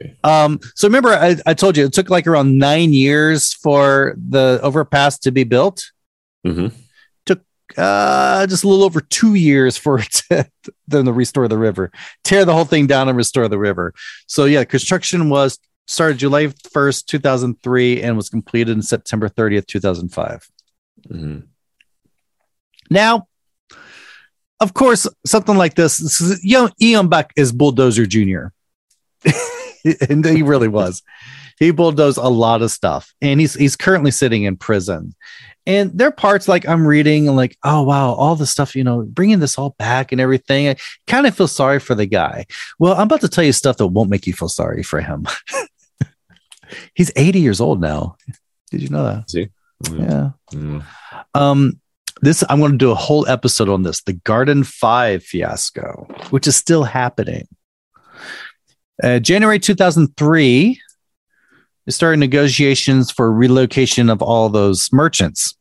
[0.02, 0.16] Okay.
[0.24, 4.60] Um, so remember, I, I told you it took like around nine years for the
[4.62, 5.92] overpass to be built.
[6.46, 6.68] hmm
[7.78, 10.50] uh just a little over two years for it to
[10.88, 11.92] then to restore the river
[12.24, 13.94] tear the whole thing down and restore the river
[14.26, 20.48] so yeah construction was started July 1st, 2003, and was completed in September 30th, 2005.
[21.12, 21.48] Mhm.
[22.92, 23.28] Now,
[24.60, 28.48] of course, something like this, this is, you know, Lee Myung Bak is Bulldozer Jr.
[30.10, 31.02] and he really was.
[31.58, 35.14] He bulldozed a lot of stuff, and he's he's currently sitting in prison.
[35.66, 38.84] And there are parts like I'm reading, and like, oh wow, all the stuff, you
[38.84, 40.70] know, bringing this all back and everything.
[40.70, 42.46] I kind of feel sorry for the guy.
[42.80, 45.28] Well, I'm about to tell you stuff that won't make you feel sorry for him.
[46.96, 48.16] he's 80 years old now.
[48.72, 49.30] Did you know that?
[49.30, 49.50] See?
[49.84, 50.00] Mm.
[50.00, 50.58] Yeah.
[50.58, 50.86] Mm.
[51.34, 51.80] Um,
[52.22, 56.48] this I'm going to do a whole episode on this, the Garden Five fiasco, which
[56.48, 57.48] is still happening.
[59.02, 60.82] Uh, January 2003,
[61.86, 65.56] they started negotiations for relocation of all those merchants.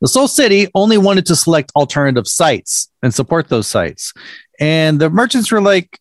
[0.00, 4.12] The Seoul City only wanted to select alternative sites and support those sites,
[4.60, 5.98] and the merchants were like,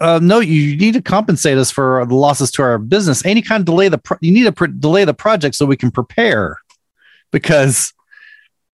[0.00, 3.24] uh, "No, you need to compensate us for the losses to our business.
[3.26, 5.76] Any kind of delay the pro- you need to pr- delay the project so we
[5.76, 6.58] can prepare,
[7.30, 7.92] because."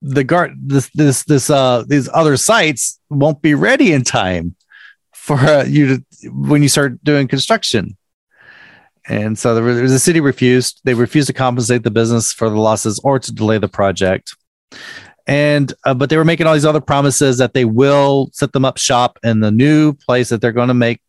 [0.04, 4.56] the guard this this this uh these other sites won't be ready in time
[5.22, 7.96] for uh, you to when you start doing construction.
[9.06, 13.00] And so the, the city refused they refused to compensate the business for the losses
[13.04, 14.34] or to delay the project.
[15.28, 18.64] And uh, but they were making all these other promises that they will set them
[18.64, 21.00] up shop in the new place that they're going to make.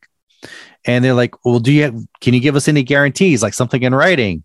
[0.86, 3.82] And they're like well do you have, can you give us any guarantees like something
[3.82, 4.44] in writing?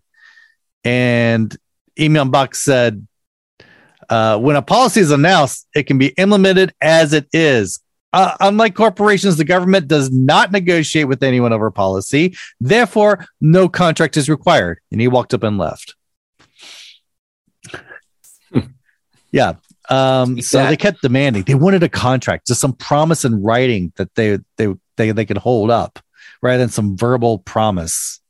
[0.83, 1.55] And
[1.95, 3.05] Lee Myung Bak said
[4.09, 7.79] uh, when a policy is announced, it can be implemented as it is.
[8.11, 12.35] Uh, unlike corporations, the government does not negotiate with anyone over policy.
[12.59, 14.79] Therefore, no contract is required.
[14.91, 15.95] And he walked up and left.
[19.31, 19.53] yeah.
[19.89, 20.69] Um, so that.
[20.69, 21.43] they kept demanding.
[21.43, 24.67] They wanted a contract, just some promise in writing that they they
[24.97, 25.99] they, they could hold up,
[26.41, 28.21] rather than some verbal promise.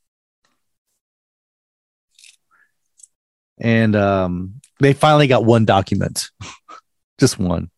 [3.58, 6.30] And um, they finally got one document,
[7.18, 7.70] just one.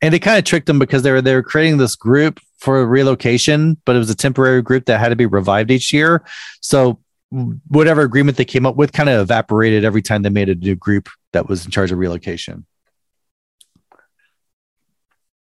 [0.00, 2.86] And they kind of tricked them because they were they were creating this group for
[2.86, 6.24] relocation, but it was a temporary group that had to be revived each year.
[6.60, 10.54] So whatever agreement they came up with kind of evaporated every time they made a
[10.54, 12.64] new group that was in charge of relocation.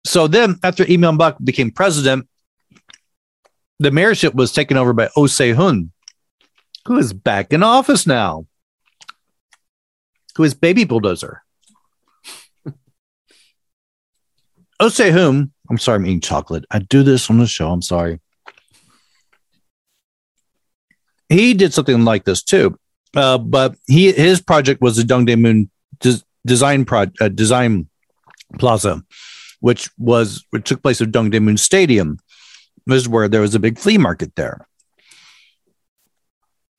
[0.06, 2.28] So then, after Lee Bak became president,
[3.80, 5.92] the mayorship was taken over by Oh Hun,
[6.86, 8.48] who is back in office now
[10.38, 11.44] who is Baby Bulldozer.
[14.80, 15.52] Oh, say whom?
[15.70, 16.66] I'm sorry, I'm eating chocolate.
[16.72, 17.72] I do this on the show.
[17.72, 18.20] I'm sorry.
[21.30, 22.78] He did something like this too,
[23.16, 27.90] uh, but he his project was the Dongdaemun des- design pro- uh, design
[28.60, 29.04] plaza,
[29.60, 32.20] which was which took place at Dongdaemun Stadium.
[32.86, 34.66] This is where there was a big flea market there.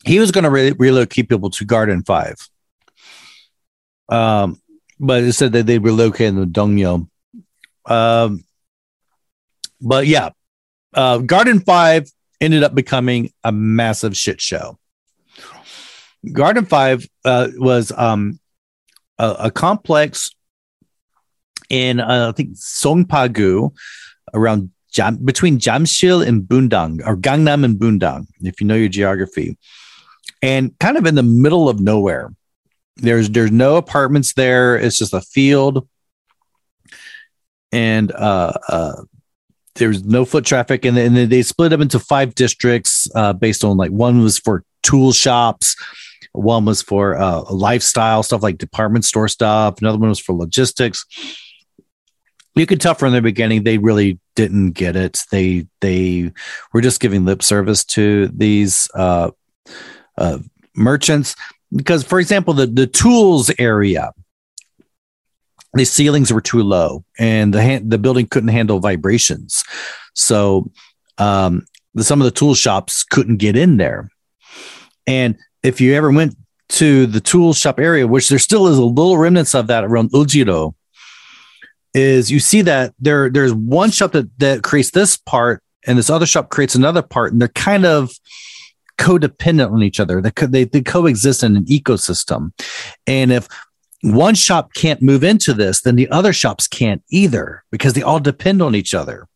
[0.07, 2.37] He was going to re- relocate people to Garden Five.
[4.09, 4.63] Um,
[4.99, 7.09] but it said that they relocated to Dongmyo.
[7.89, 8.45] Um,
[9.81, 10.31] but yeah,
[10.95, 14.79] uh, Garden Five ended up becoming a massive shit show.
[16.33, 18.41] Garden Five uh, was um,
[19.19, 20.35] a, a complex
[21.71, 23.75] in uh, I think Songpagu,
[24.35, 29.57] around Jam- between Jamsil and Bundang, or Gangnam and Bundang, if you know your geography,
[30.43, 32.33] and kind of in the middle of nowhere.
[32.97, 34.77] There's there's no apartments there.
[34.77, 35.87] It's just a field,
[37.73, 39.03] and uh, uh,
[39.75, 40.85] there's no foot traffic.
[40.85, 44.65] And then they split up into five districts uh, based on like one was for
[44.83, 45.77] tool shops,
[46.33, 49.81] one was for uh, lifestyle stuff like department store stuff.
[49.81, 51.05] Another one was for logistics.
[52.55, 55.23] You could tell from the beginning they really didn't get it.
[55.31, 56.33] They they
[56.73, 59.31] were just giving lip service to these uh,
[60.17, 60.39] uh,
[60.75, 61.37] merchants
[61.75, 64.13] because for example the, the tools area
[65.75, 69.65] the ceilings were too low and the hand, the building couldn't handle vibrations
[70.15, 70.71] so
[71.19, 74.11] um, the, some of the tool shops couldn't get in there
[75.07, 76.35] and if you ever went
[76.69, 80.11] to the tool shop area which there still is a little remnants of that around
[80.13, 80.75] Euljiro
[81.95, 86.11] is you see that there there's one shop that that creates this part and this
[86.11, 88.11] other shop creates another part and they're kind of
[88.99, 90.21] codependent on each other.
[90.21, 92.53] They, co- they, they coexist in an ecosystem.
[93.07, 93.49] And if
[94.03, 98.21] one shop can't move into this, then the other shops can't either because they all
[98.21, 99.27] depend on each other.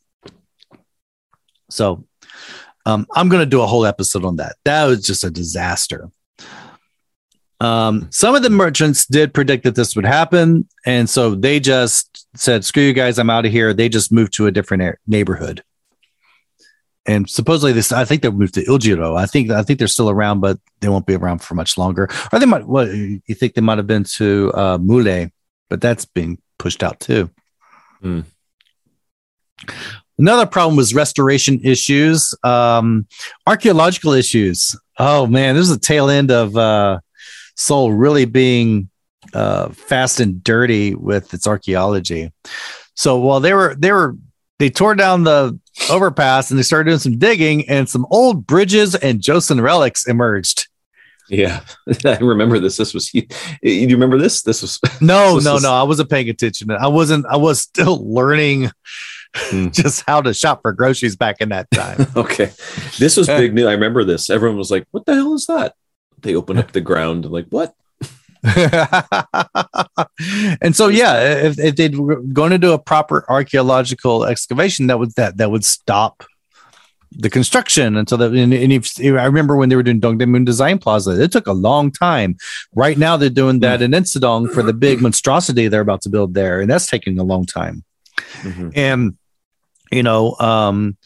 [1.70, 2.04] So
[2.86, 4.56] um, I'm going to do a whole episode on that.
[4.64, 6.10] That was just a disaster.
[7.60, 10.66] Um, some of the merchants did predict that this would happen.
[10.84, 13.72] And so they just said, screw you guys, I'm out of here.
[13.72, 15.62] They just moved to a different neighborhood.
[17.04, 19.18] And supposedly this I think they moved to Euljiro.
[19.18, 22.08] I think I think they're still around, but they won't be around for much longer.
[22.32, 22.66] Or they might.
[22.66, 25.32] What you think they might have been to uh, Mullae,
[25.68, 27.28] but that's being pushed out too.
[28.00, 28.20] Hmm.
[30.18, 33.06] Another problem was restoration issues, um,
[33.46, 34.76] archaeological issues.
[34.98, 37.00] Oh man, this is the tail end of uh,
[37.56, 38.90] Seoul really being
[39.34, 42.30] uh, fast and dirty with its archaeology.
[42.94, 44.16] So while they were they were
[44.58, 45.58] they tore down the
[45.90, 50.68] overpass and they started doing some digging, and some old bridges and Joseon relics emerged.
[51.28, 51.60] Yeah,
[52.04, 52.76] I remember this.
[52.76, 53.26] This was you.
[53.62, 54.42] You remember this?
[54.42, 55.72] This was No, This no, is- no.
[55.72, 56.70] I wasn't paying attention.
[56.70, 57.24] I wasn't.
[57.26, 58.70] I was still learning
[59.34, 59.68] Hmm.
[59.72, 62.06] just how to shop for groceries back in that time.
[62.16, 62.50] okay.
[62.98, 63.64] This was big news.
[63.64, 64.28] I remember this.
[64.28, 65.74] Everyone was like, "What the hell is that?"
[66.20, 67.74] They opened up the ground and like, "What?"
[70.60, 75.14] and so, yeah, if, if they're going to do a proper archaeological excavation, that would
[75.14, 76.24] that that would stop
[77.12, 78.26] the construction until the.
[78.26, 81.52] And, and if, I remember when they were doing Dongdaemun Design Plaza, it took a
[81.52, 82.36] long time.
[82.74, 86.34] Right now, they're doing that in Insadong for the big monstrosity they're about to build
[86.34, 87.84] there, and that's taking a long time.
[88.42, 88.72] Mhm.
[88.76, 89.16] and
[89.90, 90.96] you know um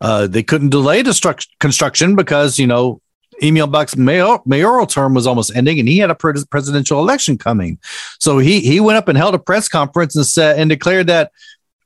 [0.00, 3.00] uh they couldn't delay the construction because you know
[3.42, 7.36] Lee Myung-bak's mayor- mayoral term was almost ending and he had a pres- presidential election
[7.38, 7.78] coming.
[8.18, 11.32] So he he went up and held a press conference and said and declared that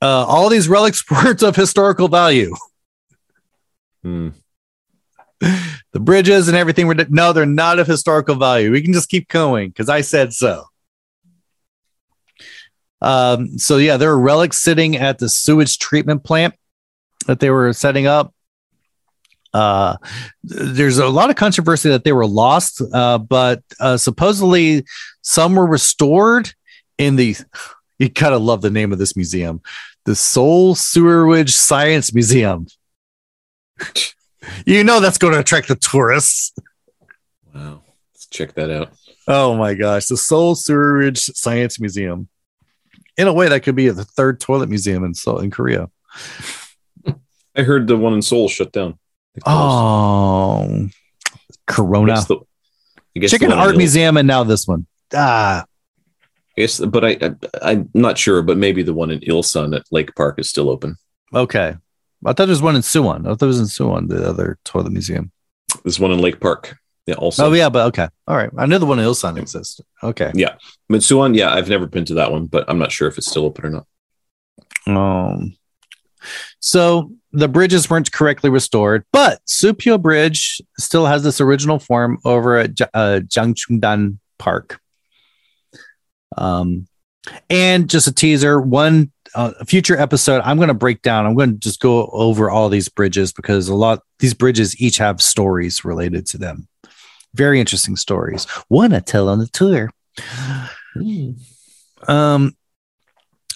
[0.01, 2.55] uh, all these relics were of historical value.
[4.03, 4.29] Hmm.
[5.39, 8.71] the bridges and everything were no they're not of historical value.
[8.71, 10.65] We can just keep going because i said so.
[13.01, 16.55] Um so yeah there are relics sitting at the sewage treatment plant
[17.27, 18.33] that they were setting up
[19.53, 19.97] uh
[20.43, 24.85] there's a lot of controversy that they were lost uh but uh supposedly
[25.21, 26.53] some were restored
[26.97, 27.35] in the
[27.99, 29.61] you gotta love the name of this museum
[30.05, 32.67] the Seoul Sewerage Science Museum.
[34.65, 36.53] you know that's going to attract the tourists.
[37.53, 37.81] Wow.
[38.13, 38.91] Let's check that out.
[39.27, 42.27] Oh my gosh, the Seoul Sewerage Science Museum.
[43.17, 45.89] In a way, that could be the third toilet museum in Seoul in Korea.
[47.55, 48.97] I heard the one in Seoul shut down.
[49.35, 49.57] They closed.
[49.57, 50.91] Oh, I
[51.67, 52.39] Corona guess the-
[53.15, 54.85] I guess Chicken one Art Museum, and now this one.
[55.13, 55.65] Ah,
[56.57, 58.41] I guess, but I, I I'm not sure.
[58.41, 60.95] But maybe the one in Ilsan at Lake Park is still open.
[61.33, 61.75] okay.
[62.23, 63.21] I thought there was one in Suwon.
[63.21, 65.31] I thought there was in Suwon, the other toilet museum.
[65.83, 66.77] There's one in Lake Park.
[67.07, 67.47] Yeah, also.
[67.47, 68.51] oh yeah, but okay, all right.
[68.59, 69.85] I knew the one in Ilsan existed.
[70.03, 70.31] Okay.
[70.35, 70.53] Yeah,
[70.91, 73.43] Mitsuan, yeah, I've never been to that one, but I'm not sure if it's still
[73.45, 73.69] open or
[74.85, 74.95] not.
[74.95, 75.57] Um,
[76.59, 82.57] so the bridges weren't correctly restored, but Supyo Bridge still has this original form over
[82.57, 84.79] at uh, Jangchungdan Park.
[86.37, 86.87] Um,
[87.49, 91.25] and just a teaser, one uh, future episode, I'm going to break down.
[91.25, 94.97] I'm going to just go over all these bridges because a lot these bridges each
[94.97, 96.67] have stories related to them.
[97.33, 98.45] Very interesting stories.
[98.67, 99.89] One I tell on the tour.
[102.07, 102.57] Um,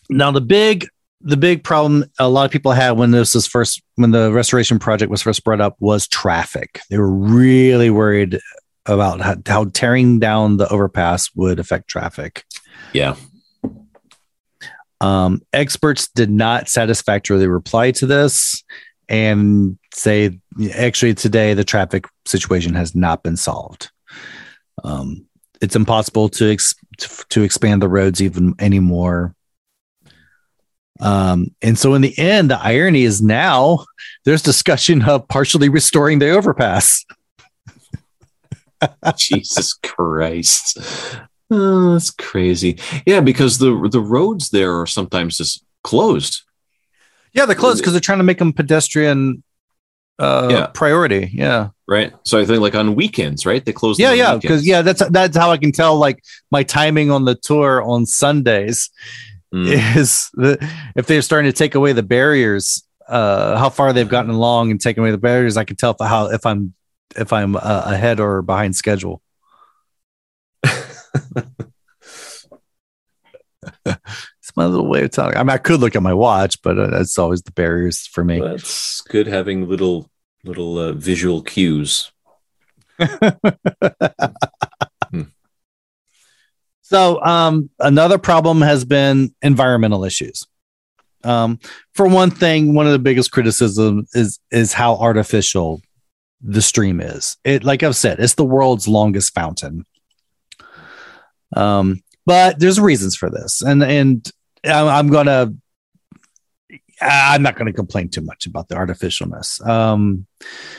[0.09, 0.88] now the big
[1.25, 4.77] the big problem a lot of people had when this was first when the restoration
[4.77, 6.79] project was first brought up was traffic.
[6.89, 8.39] They were really worried
[8.85, 12.45] about how, how tearing down the overpass would affect traffic.
[12.93, 13.15] Yeah.
[15.01, 18.63] Um, experts did not satisfactorily reply to this
[19.09, 20.39] and say
[20.73, 23.89] actually today the traffic situation has not been solved.
[24.83, 25.25] Um,
[25.59, 29.35] it's impossible to, ex- to to expand the roads even anymore.
[31.01, 33.86] Um, and so in the end, the irony is now
[34.23, 37.05] there's discussion of partially restoring the overpass.
[39.17, 40.77] Jesus Christ.
[41.51, 42.79] Oh, that's crazy.
[43.05, 46.41] Yeah, because the the roads there are sometimes just closed.
[47.34, 49.43] Yeah, they're closed because they're trying to make them pedestrian
[50.17, 50.67] uh Yeah.
[50.67, 51.29] priority.
[51.34, 51.69] Yeah.
[51.88, 52.13] Right.
[52.23, 53.63] So I think like on weekends, right?
[53.63, 53.99] They close.
[53.99, 57.36] Yeah, yeah, because yeah, that's that's how I can tell like my timing on the
[57.36, 58.89] tour on Sundays
[59.55, 59.95] Mm.
[59.97, 60.57] is the,
[60.97, 64.81] if they're starting to take away the barriers, uh, how far they've gotten along and
[64.81, 65.55] taking away the barriers.
[65.55, 66.73] I can tell if how if I'm
[67.15, 69.21] if I'm uh, ahead or behind schedule.
[70.63, 70.75] it's
[74.57, 75.38] my little way of telling.
[75.38, 78.25] I mean, I could look at my watch, but uh, that's always the barriers for
[78.25, 78.41] me.
[78.41, 80.09] That's good having little
[80.43, 82.11] little uh, visual cues.
[86.88, 90.45] So, um, another problem has been environmental issues.
[91.23, 91.57] Um,
[91.95, 95.81] for one thing, one of the biggest criticism is is how artificial
[96.41, 97.38] the stream is.
[97.43, 99.83] It, like I've said, it's the world's longest fountain.
[101.55, 104.31] Um, but there's reasons for this, and and
[104.63, 105.53] I'm gonna
[107.01, 109.65] I'm not going to complain too much about the artificialness.
[109.67, 110.27] Um,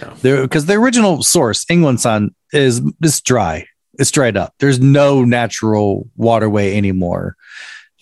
[0.00, 0.14] No.
[0.22, 3.66] there because the original source, Inwangsan, is is dry.
[3.99, 4.55] It's dried up.
[4.59, 7.36] There's no natural waterway anymore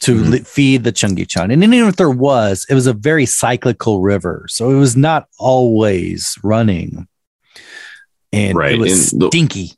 [0.01, 0.29] to Mhm.
[0.31, 1.53] li- feed the Cheonggyecheon.
[1.53, 5.29] And even if there was, it was a very cyclical river, so it was not
[5.39, 7.07] always running,
[8.33, 9.73] and Right, it was and the- stinky.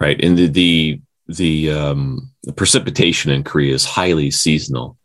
[0.00, 4.96] right and the the the um the precipitation in korea is highly seasonal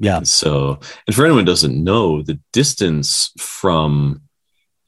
[0.00, 4.20] Yeah, so and for anyone who doesn't know the distance from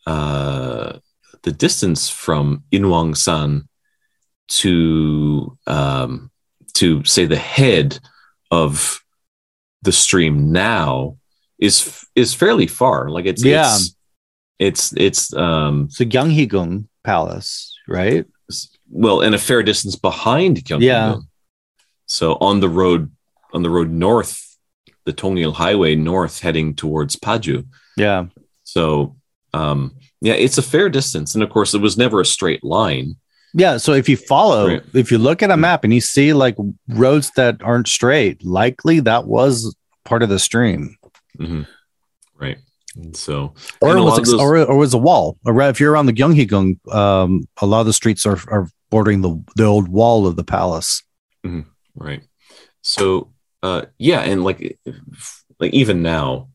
[0.07, 0.99] uh
[1.43, 3.68] the distance from inwangsan
[4.49, 6.31] to um
[6.75, 7.99] to say the head
[8.51, 9.01] of
[9.83, 11.17] the stream now
[11.59, 13.75] is is fairly far like it's Yeah.
[13.77, 13.95] it's
[14.59, 18.27] it's it's um so Gyeonghuigung Palace, right?
[18.91, 20.83] well, and a fair distance behind Gyeonggi.
[20.83, 21.17] Yeah.
[22.07, 23.11] So on the road,
[23.53, 24.57] on the road north,
[25.05, 27.67] the Tongil Highway north, heading towards Paju.
[27.97, 28.27] Yeah,
[28.65, 29.17] So,
[29.53, 33.17] um, yeah, it's a fair distance, and of course, it was never a straight line.
[33.55, 33.79] Yeah.
[33.79, 34.83] So if you follow, Right.
[34.95, 36.57] if you look at a map and you see like
[36.89, 39.75] roads that aren't straight, likely that was
[40.05, 40.97] part of the stream,
[41.39, 41.67] Mhm.
[42.39, 42.59] Right.
[42.97, 45.39] And so, or and it was ex- those- or, or it was a wall.
[45.45, 49.21] Or if you're around the Gyeonghuigung, um, a lot of the streets are are bordering
[49.23, 51.03] the the old wall of the palace.
[51.95, 52.23] Right.
[52.83, 53.33] So,
[53.63, 54.79] uh, yeah, and like,
[55.61, 56.49] like even now,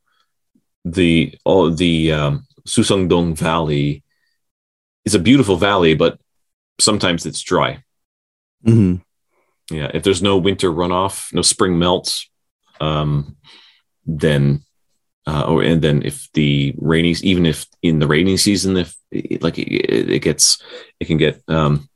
[0.86, 2.48] the all the um,
[3.36, 4.04] Valley
[5.06, 6.20] is a beautiful valley, but
[6.84, 7.84] sometimes it's dry.
[8.66, 9.02] Mhm.
[9.72, 12.14] Yeah, if there's no winter runoff, no spring melt,
[12.82, 13.38] um,
[14.06, 14.64] then
[15.26, 18.94] uh, or and then if the rainy, even if in the rainy season, if
[19.42, 20.62] like it, it gets,
[21.00, 21.88] it can get um,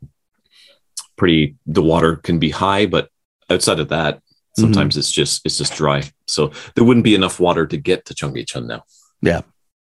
[1.17, 1.57] pretty.
[1.65, 3.09] The water can be high, but
[3.49, 4.21] outside of that,
[4.57, 6.03] sometimes it's just it's just dry.
[6.27, 8.83] So there wouldn't be enough water to get to Cheonggyecheon now.
[9.21, 9.41] Yeah,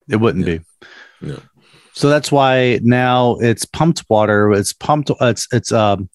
[0.10, 0.58] it wouldn't Yeah.
[0.58, 0.64] be.
[1.28, 1.42] No.
[1.96, 4.52] So that's why now it's pumped water.
[4.52, 5.12] It's pumped.
[5.22, 6.10] It's it's um,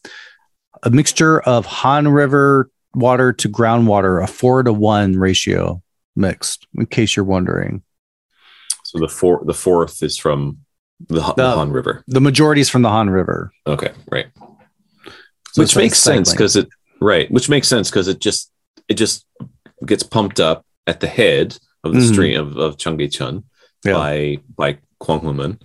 [0.83, 5.83] a mixture of Han River water to groundwater, a four to one ratio
[6.17, 6.67] mixed.
[6.77, 7.83] In case you're wondering,
[8.85, 10.59] So the four the fourth is from
[11.09, 12.05] the, Han- the The- Han River.
[12.07, 13.51] the majority is from the Han River.
[13.67, 14.27] Okay, right.
[15.53, 16.69] So which it's like makes sense because it
[17.01, 18.53] right which makes sense because it just
[18.89, 19.25] it just
[19.87, 22.13] gets pumped up at the head of the Mhm.
[22.13, 23.45] stream of, of Cheonggyecheon
[23.85, 23.95] Yeah.
[23.95, 25.61] by by Gwanghwamun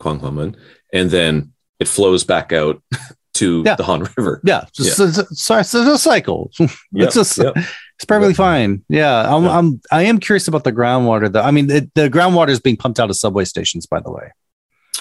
[0.00, 0.56] Gwanghwamun
[0.92, 2.82] and then it flows back out
[3.34, 3.76] to Yeah.
[3.76, 4.40] the Han River.
[4.44, 6.50] Yeah, just, It's, it's, sorry, it's a cycle.
[6.92, 7.54] it's just Yep.
[7.56, 8.82] it's perfectly fine.
[8.88, 9.46] Yeah, I'm.
[9.46, 11.30] I'm I am curious about the groundwater.
[11.32, 14.10] Though I mean, it, the groundwater is being pumped out of subway stations, by the
[14.10, 14.32] way.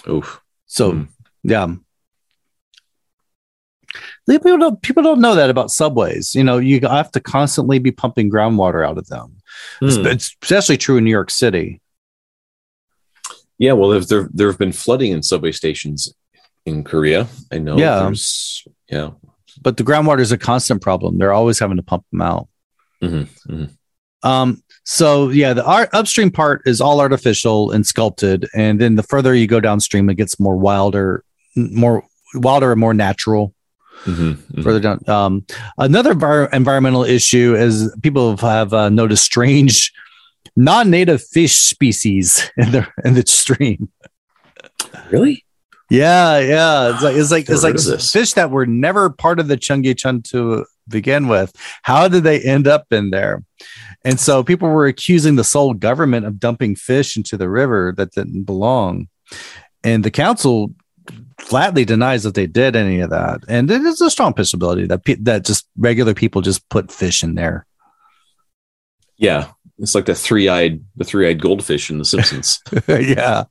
[0.08, 0.41] Oof.
[0.68, 1.04] So Hmm.
[1.43, 1.68] yeah,
[4.28, 6.36] people don't people don't know that about subways.
[6.36, 9.36] You know, you have to constantly be pumping groundwater out of them.
[9.80, 10.06] Hmm.
[10.06, 11.82] it's especially true in New York City.
[13.60, 16.12] Yeah, well, there there have been flooding in subway stations
[16.66, 17.28] in Korea.
[17.51, 17.78] I know.
[17.78, 17.99] Yeah.
[18.03, 19.12] there's- yeah.
[19.62, 21.18] But the groundwater is a constant problem.
[21.18, 22.47] They're always having to pump them out.
[23.03, 23.70] Mhm, mhm.
[24.24, 29.03] Um, so yeah, the art upstream part is all artificial and sculpted, and then the
[29.03, 31.24] further you go downstream, it gets more wilder,
[31.55, 32.03] more
[32.36, 33.53] wilder and more natural.
[34.05, 34.64] Mhm, mhm.
[34.64, 35.45] Further down, um,
[35.78, 39.91] another envir- environmental issue is people have uh, noticed strange
[40.56, 43.89] non-native fish species in the in the stream.
[45.12, 45.45] Really?
[45.89, 48.12] Yeah, yeah, it's like it's like it's like heard of this.
[48.12, 51.52] fish that were never part of the Cheonggyecheon to begin with.
[51.82, 53.43] How did they end up in there?
[54.06, 58.12] And so people were accusing the Seoul government of dumping fish into the river that
[58.12, 59.08] didn't belong,
[59.84, 60.76] and the council
[61.39, 63.39] flatly denies that they did any of that.
[63.47, 67.24] And it is a strong possibility that pe- that just regular people just put fish
[67.24, 67.66] in there.
[69.18, 69.47] Yeah,
[69.80, 72.59] it's like the three-eyed the three-eyed goldfish in The Simpsons.
[72.88, 73.45] yeah.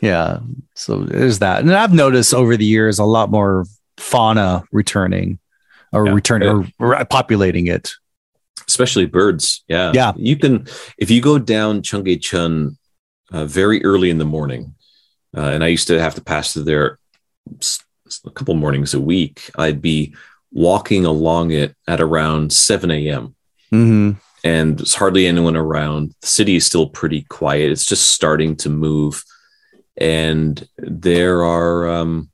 [0.00, 0.40] Yeah.
[0.74, 1.60] So there's that.
[1.60, 3.64] And I've noticed over the years a lot more
[3.98, 5.38] fauna returning
[5.92, 6.12] or Yeah.
[6.12, 7.90] returning or populating it.
[8.68, 9.64] especially birds.
[9.68, 10.12] Yeah, Yeah.
[10.16, 12.76] You can if you go down Cheonggyecheon
[13.32, 14.74] uh, very early in the morning,
[15.36, 16.98] uh, and I used to have to pass through there
[18.24, 19.50] a couple mornings a week.
[19.56, 20.14] I'd be
[20.52, 23.34] walking along it at around seven a.m.
[23.72, 24.18] Mm-hmm.
[24.44, 26.14] And there's hardly anyone around.
[26.20, 27.70] The city is still pretty quiet.
[27.70, 29.24] It's just starting to move,
[29.96, 32.30] and there are, um,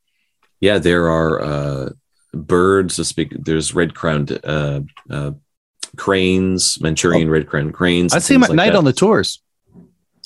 [0.60, 1.90] yeah, there are uh,
[2.32, 2.98] birds.
[2.98, 3.32] Let's speak.
[3.32, 4.80] There's red-crowned uh,
[5.10, 5.32] uh,
[5.96, 8.12] cranes, Manchurian red-crowned cranes.
[8.12, 9.42] I see them at night on the tours.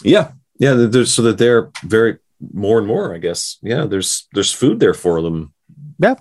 [0.02, 0.74] Yeah, yeah.
[0.74, 2.18] There's so that they're very
[2.52, 3.14] more and more.
[3.14, 3.58] I guess.
[3.62, 3.86] Yeah.
[3.86, 5.52] There's there's food there for them.
[5.98, 6.14] Yeah.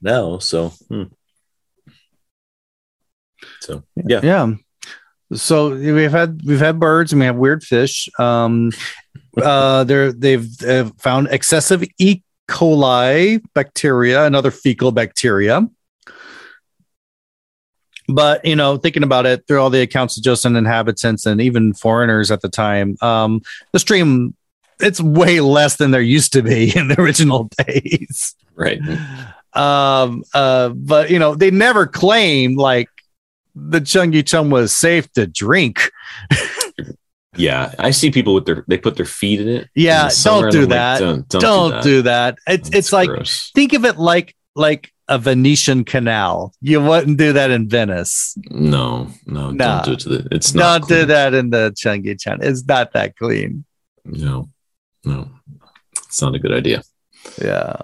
[0.00, 0.68] Now, so.
[0.88, 1.04] hmm.
[3.60, 4.20] So yeah.
[4.22, 4.54] Yeah.
[5.34, 8.08] So we've had we've had birds and we have weird fish.
[8.18, 8.72] Um,
[9.40, 12.22] uh, they're they've uh, found excessive E.
[12.48, 15.68] coli bacteria and other fecal bacteria.
[18.08, 21.72] But you know, thinking about it through all the accounts of Joseon inhabitants and even
[21.72, 23.40] foreigners at the time, um,
[23.72, 24.34] the stream
[24.80, 28.34] it's way less than there used to be in the original days.
[28.54, 28.80] Right.
[29.52, 32.88] Um, uh, but you know, they never claimed like
[33.54, 35.90] the Cheonggyecheon was safe to drink.
[37.36, 39.68] Yeah, I see people with their they put their feet in it.
[39.74, 40.98] Yeah, in don't do like, that.
[41.00, 41.82] don't don't, Don't, do that.
[41.82, 42.38] do that.
[42.46, 43.50] It's It's it's like gross.
[43.54, 46.54] think of it like like a Venetian canal.
[46.60, 48.36] You wouldn't do that in Venice.
[48.50, 49.82] no, no, Nah.
[49.82, 50.28] don't do it to the.
[50.30, 50.82] It's not.
[50.82, 52.42] Don't do that in the Cheonggyecheon.
[52.44, 53.64] It's not that clean.
[54.04, 54.48] No,
[55.04, 55.28] no,
[56.06, 56.84] it's not a good idea.
[57.42, 57.76] Yeah.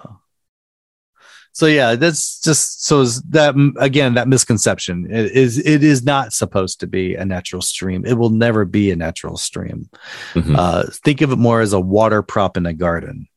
[1.53, 6.31] So yeah, that's just so is that again that misconception it is it is not
[6.31, 8.05] supposed to be a natural stream.
[8.05, 9.89] It will never be a natural stream.
[10.33, 10.55] Mhm.
[10.57, 13.27] Uh, think of it more as a water prop in a garden.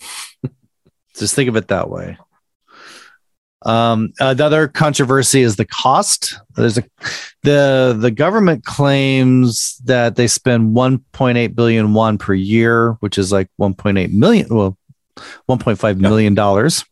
[1.18, 2.16] Just think of it that way.
[3.62, 6.38] Um, another controversy is the cost.
[6.54, 6.84] There's a
[7.42, 13.48] the the government claims that they spend 1.8 billion won per year, which is like
[13.60, 14.78] 1.8 million, well,
[15.48, 16.08] 1.5 Yeah.
[16.08, 16.84] million dollars.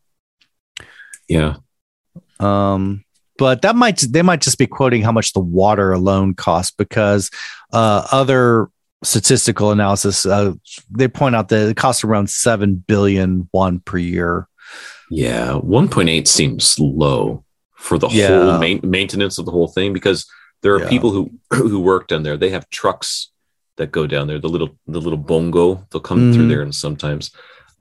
[1.29, 1.57] Yeah,
[2.41, 3.05] Um,
[3.39, 7.31] but that might they might just be quoting how much the water alone costs because
[7.72, 8.68] uh, other
[9.03, 10.53] statistical analysis uh,
[10.91, 14.49] they point out that it costs around seven billion won per year.
[15.11, 15.55] yeah.
[15.55, 17.45] One point eight seems low
[17.77, 18.29] for the Yeah.
[18.29, 20.27] whole main, maintenance of the whole thing because
[20.62, 20.89] there are Yeah.
[20.89, 22.37] people who who work down there.
[22.39, 23.31] They have trucks
[23.77, 24.39] that go down there.
[24.39, 26.49] The little the little bongo they'll come through Mhm.
[26.49, 27.31] there, and sometimes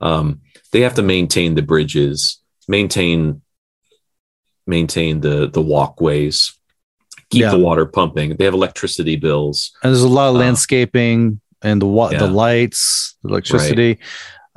[0.00, 0.40] um,
[0.72, 3.40] they have to maintain the bridges, maintain
[4.66, 6.58] maintain the the walkways,
[7.30, 7.50] keep Yeah.
[7.50, 8.36] the water pumping.
[8.36, 9.72] They have electricity bills.
[9.82, 12.18] And there's a lot of Uh, landscaping and the wa- yeah.
[12.18, 13.98] the lights, electricity.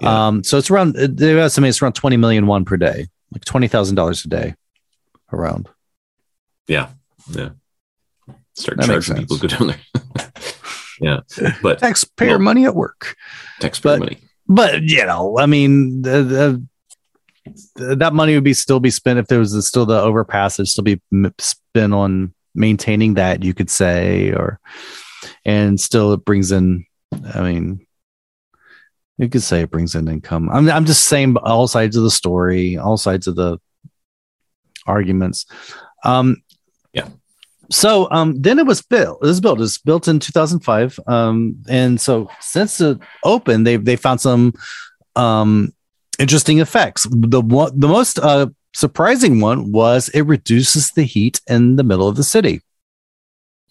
[0.01, 0.27] Yeah.
[0.27, 3.67] Um, so it's around they estimate it's around twenty million one per day, like twenty
[3.67, 4.55] thousand dollars a day,
[5.33, 5.69] around.
[6.67, 6.89] Yeah,
[7.31, 7.49] yeah.
[8.53, 10.31] Start That charging people go down there.
[11.01, 11.19] yeah,
[11.61, 13.15] but Taxpayer Well- money at work.
[13.59, 14.17] taxpayer but- money.
[14.47, 16.67] but you know, I mean, the, the,
[17.75, 20.59] that money would be still be spent if there was still the overpass.
[20.59, 21.01] It'd still be
[21.39, 24.59] spent on maintaining that, you could say, or
[25.45, 26.85] and still it brings in.
[27.33, 27.85] I mean,
[29.17, 30.49] you could say it brings in income.
[30.49, 33.59] I'm I'm just saying all sides of the story, all sides of the
[34.85, 35.45] arguments.
[36.03, 36.43] Um,
[36.93, 37.09] Yeah.
[37.69, 39.19] So um, then it was built.
[39.21, 39.59] It was built.
[39.59, 40.99] It was built in 2005.
[41.05, 44.53] Um, and so since it opened, they they found some
[45.15, 45.73] um,
[46.20, 47.07] interesting effects.
[47.09, 52.07] The one, the most uh, surprising one was it reduces the heat in the middle
[52.07, 52.61] of the city.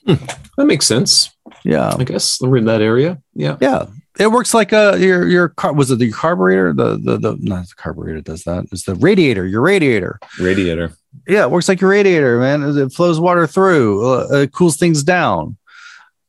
[0.07, 1.31] That makes sense.
[1.65, 3.21] Yeah, I guess we're in that area.
[3.35, 3.57] Yeah.
[3.61, 3.87] yeah.
[4.19, 7.69] It works like a your your car was it the carburetor the the the not
[7.69, 10.93] the carburetor does that it's the radiator your radiator Radiator.
[11.29, 15.03] yeah it works like your radiator man it flows water through uh, it cools things
[15.03, 15.59] down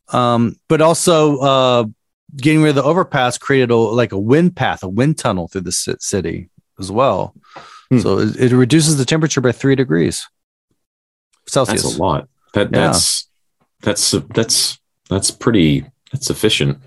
[0.09, 1.85] um but also uh
[2.37, 5.61] getting rid of the overpass created a like a wind path a wind tunnel through
[5.61, 7.33] the city as well
[7.89, 7.99] Hmm.
[7.99, 10.27] so it, it reduces the temperature by three degrees
[11.47, 12.27] celsius That's a lot.
[12.53, 12.87] That Yeah.
[12.87, 13.29] that's
[13.81, 14.77] that's that's
[15.09, 16.79] that's pretty that's efficient.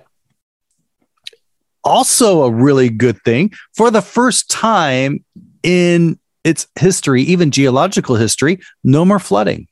[1.85, 5.25] also a really good thing for the first time
[5.63, 9.67] in its history, even geological history, no more flooding.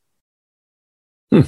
[1.30, 1.42] Hmm.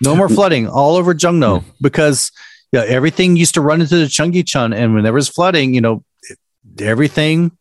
[0.00, 2.32] No more flooding all over Jongno because
[2.74, 6.04] yeah, everything used to run into the Cheonggyecheon, and when there was flooding, you know,
[6.78, 7.52] everything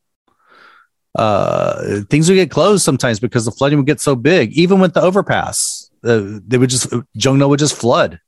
[1.16, 4.95] uh things would get closed sometimes because the flooding would get so big even with
[4.95, 8.20] the overpass uh, they would just Jongno would just flood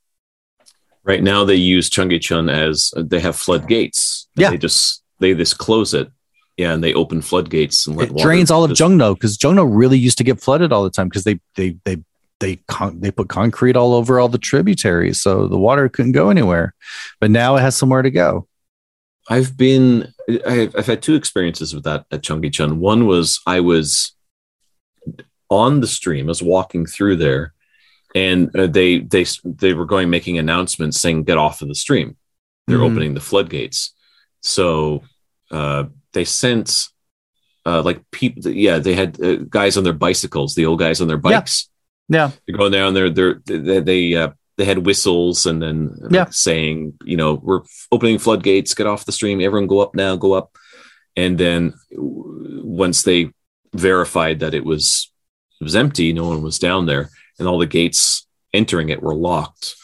[1.06, 4.26] Right now they use Cheonggyecheon as uh, they have floodgates.
[4.34, 4.50] Yeah.
[4.50, 6.10] They just they just close it.
[6.56, 9.38] Yeah, and they open floodgates and let it water drains all of just- Jongno because
[9.38, 11.98] Jongno really used to get flooded all the time because they they they
[12.40, 16.30] they con- they put concrete all over all the tributaries, so the water couldn't go
[16.30, 16.74] anywhere.
[17.20, 18.46] But now it has somewhere to go.
[19.28, 20.12] I've been
[20.46, 22.76] I've, I've had two experiences with that at Cheonggyecheon.
[22.76, 24.12] One was I was
[25.50, 27.54] on the stream, I was walking through there,
[28.14, 32.16] and uh, they they they were going making announcements saying get off of the stream.
[32.66, 32.90] They're Mhm.
[32.90, 33.92] opening the floodgates.
[34.42, 35.02] So
[35.50, 36.88] uh, they sent
[37.64, 38.48] uh, like people.
[38.50, 41.68] Yeah, they had uh, guys on their bicycles, the old guys on their bikes.
[41.68, 41.72] Yeah,
[42.08, 46.12] Yeah, they're going down there they're they they, uh, they had whistles and then like,
[46.12, 46.26] Yeah.
[46.30, 50.32] saying you know we're opening floodgates get off the stream everyone go up now go
[50.34, 50.50] up
[51.16, 53.30] and then once they
[53.74, 55.10] verified that it was
[55.60, 59.14] it was empty no one was down there and all the gates entering it were
[59.14, 59.74] locked.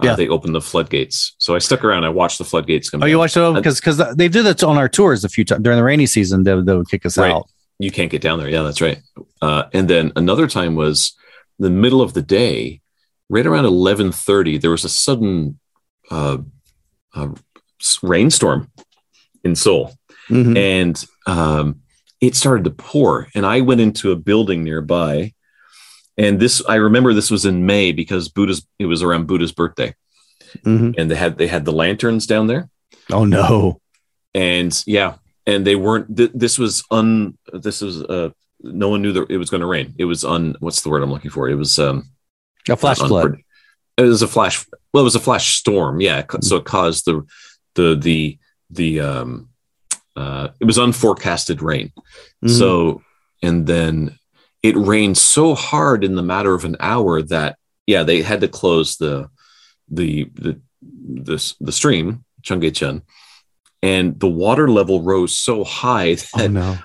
[0.00, 0.14] Uh, Yeah.
[0.16, 1.34] they opened the floodgates.
[1.38, 2.04] So I stuck around.
[2.04, 3.02] I watched the floodgates come.
[3.02, 5.62] Oh, you watched it because because they do that on our tours a few times
[5.62, 6.44] during the rainy season.
[6.44, 7.32] They, they would kick us Right.
[7.32, 7.48] out.
[7.80, 8.48] you can't get down there.
[8.50, 8.98] Yeah, that's right.
[9.40, 11.14] Uh, and then another time was
[11.58, 12.80] the middle of the day,
[13.28, 14.58] right around eleven thirty.
[14.58, 15.58] There was a sudden
[16.10, 16.38] uh,
[17.14, 17.28] uh,
[18.02, 18.70] rainstorm
[19.44, 19.94] in Seoul,
[20.30, 20.56] Mhm.
[20.56, 21.80] and um,
[22.20, 23.28] it started to pour.
[23.34, 25.32] And I went into a building nearby,
[26.16, 28.66] and this I remember this was in May because Buddha's.
[28.78, 29.94] It was around Buddha's birthday,
[30.64, 30.94] Mhm.
[30.98, 32.68] and they had they had the lanterns down there
[33.10, 33.80] Oh no!
[34.34, 35.14] and yeah
[35.46, 38.28] and they weren't th- this was un this was uh
[38.72, 41.02] no one knew that it was going to rain it was on what's the word
[41.02, 42.04] i'm looking for it was um
[42.68, 43.36] A flash un- flood.
[43.96, 47.04] it was a flash well it was a flash storm yeah co- so it caused
[47.06, 47.22] the
[47.74, 48.38] the the
[48.70, 49.48] the um
[50.16, 51.92] uh it was unforecasted rain
[52.44, 52.50] Mhm.
[52.58, 53.02] so
[53.42, 54.18] and then
[54.62, 57.56] it rained so hard in the matter of an hour that
[57.86, 59.28] yeah they had to close the
[59.88, 63.02] the the the, the stream Cheonggyecheon
[63.82, 66.76] and the water level rose so high oh that no!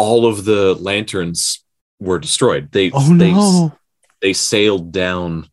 [0.00, 1.62] All of the lanterns
[2.00, 3.72] were destroyed they Oh they no!
[4.22, 5.48] they sailed down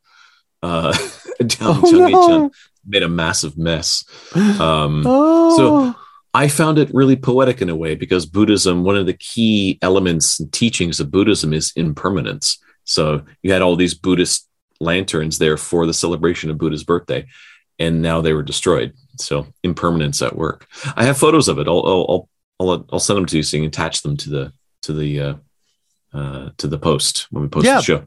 [0.63, 0.91] uh
[1.45, 2.51] down Oh, no.
[2.85, 4.03] made a massive mess
[4.59, 5.95] um oh.
[6.33, 10.39] I found it really poetic in a way because Buddhism, one of the key elements
[10.39, 12.59] and teachings of Buddhism is impermanence.
[12.83, 14.47] So you had all these Buddhist
[14.79, 17.25] lanterns there for the celebration of Buddha's birthday,
[17.79, 18.93] and now they were destroyed.
[19.17, 20.67] So impermanence at work.
[20.95, 21.67] I have photos of it.
[21.67, 22.29] I'll I'll I'll,
[22.59, 24.53] I'll, I'll send them to you so you can attach them to the
[24.83, 25.33] to the uh,
[26.13, 27.75] uh, to the post when we post Yeah.
[27.77, 28.05] the show.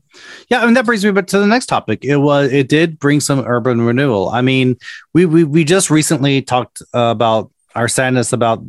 [0.49, 2.05] Yeah, mean that brings me but to the next topic.
[2.05, 4.29] It was it did bring some urban renewal.
[4.31, 4.77] I mean,
[5.15, 8.65] we we we just recently talked uh, about our sadness about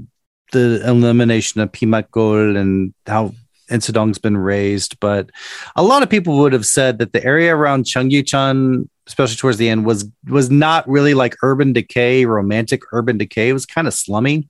[0.52, 3.34] the elimination of Pimatgol and how
[3.70, 5.30] Insadong's been razed, but
[5.78, 9.70] a lot of people would have said that the area around Cheonggyecheon, especially towards the
[9.70, 13.48] end, was was not really like urban decay, romantic urban decay.
[13.50, 14.50] It was kind of slummy.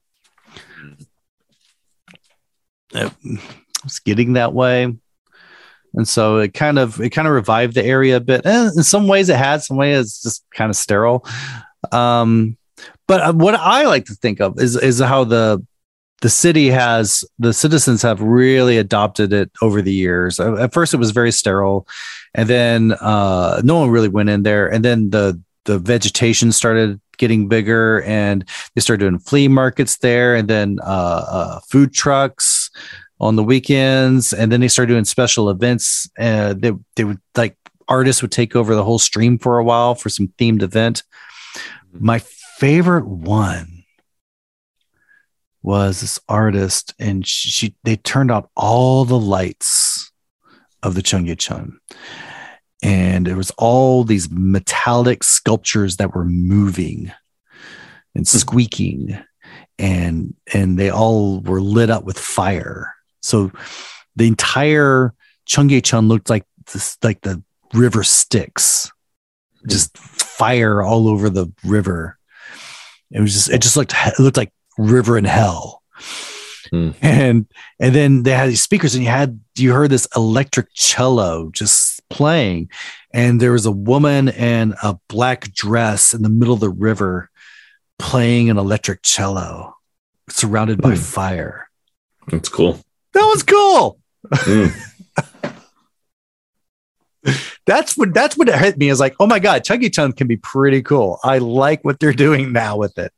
[2.93, 3.11] It
[3.83, 4.93] was getting that way
[5.93, 8.45] and so it kind of it kind of revived the area a bit.
[8.45, 11.25] Eh, in some ways, it had some ways it's just kind of sterile.
[11.91, 12.57] Um,
[13.07, 15.65] but what I like to think of is is how the
[16.21, 20.39] the city has the citizens have really adopted it over the years.
[20.39, 21.87] At first, it was very sterile,
[22.33, 24.71] and then uh, no one really went in there.
[24.71, 30.35] And then the the vegetation started getting bigger, and they started doing flea markets there,
[30.35, 32.60] and then uh, uh, food trucks
[33.21, 36.09] on the weekends, and then they started doing special events.
[36.19, 37.55] Uh, they they would like
[37.87, 41.03] artists would take over the whole stream for a while for some themed event.
[41.93, 43.83] My favorite one
[45.61, 50.11] was this artist, and she, they turned out all the lights
[50.81, 51.73] of the Cheonggyecheon.
[52.81, 57.11] And it was all these metallic sculptures that were moving
[58.15, 59.21] and squeaking
[59.77, 62.95] and and they all were lit up with fire.
[63.21, 63.51] So
[64.15, 65.13] the entire
[65.47, 67.41] Cheonggyecheon looked like this, like the
[67.73, 68.91] river Styx,
[69.67, 72.17] just fire all over the river.
[73.11, 75.81] It was just it just looked it looked like river in hell.
[76.69, 76.91] Hmm.
[77.01, 77.45] And
[77.79, 82.01] and then they had these speakers, and you had you heard this electric cello just
[82.09, 82.69] playing,
[83.13, 87.29] and there was a woman in a black dress in the middle of the river
[87.99, 89.75] playing an electric cello,
[90.29, 91.01] surrounded by Hmm.
[91.01, 91.69] fire.
[92.29, 92.79] That's cool.
[93.13, 93.99] That was cool.
[94.33, 94.73] Mm.
[97.67, 98.89] That's what that's what it hit me.
[98.89, 101.19] Is like, oh my god, Cheonggyecheon can be pretty cool.
[101.23, 103.13] I like what they're doing now with it.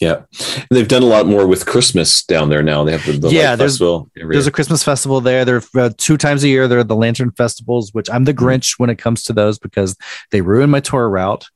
[0.00, 2.84] Yeah, And they've done a lot more with Christmas down there now.
[2.84, 4.08] They have the, the Yeah, light there's- festival.
[4.14, 5.44] There's a Christmas festival there.
[5.44, 6.68] There are uh, two times a year.
[6.68, 8.44] There are the Lantern festivals, which I'm the Mm-hmm.
[8.46, 9.96] Grinch when it comes to those because
[10.30, 11.48] they ruin my tour route.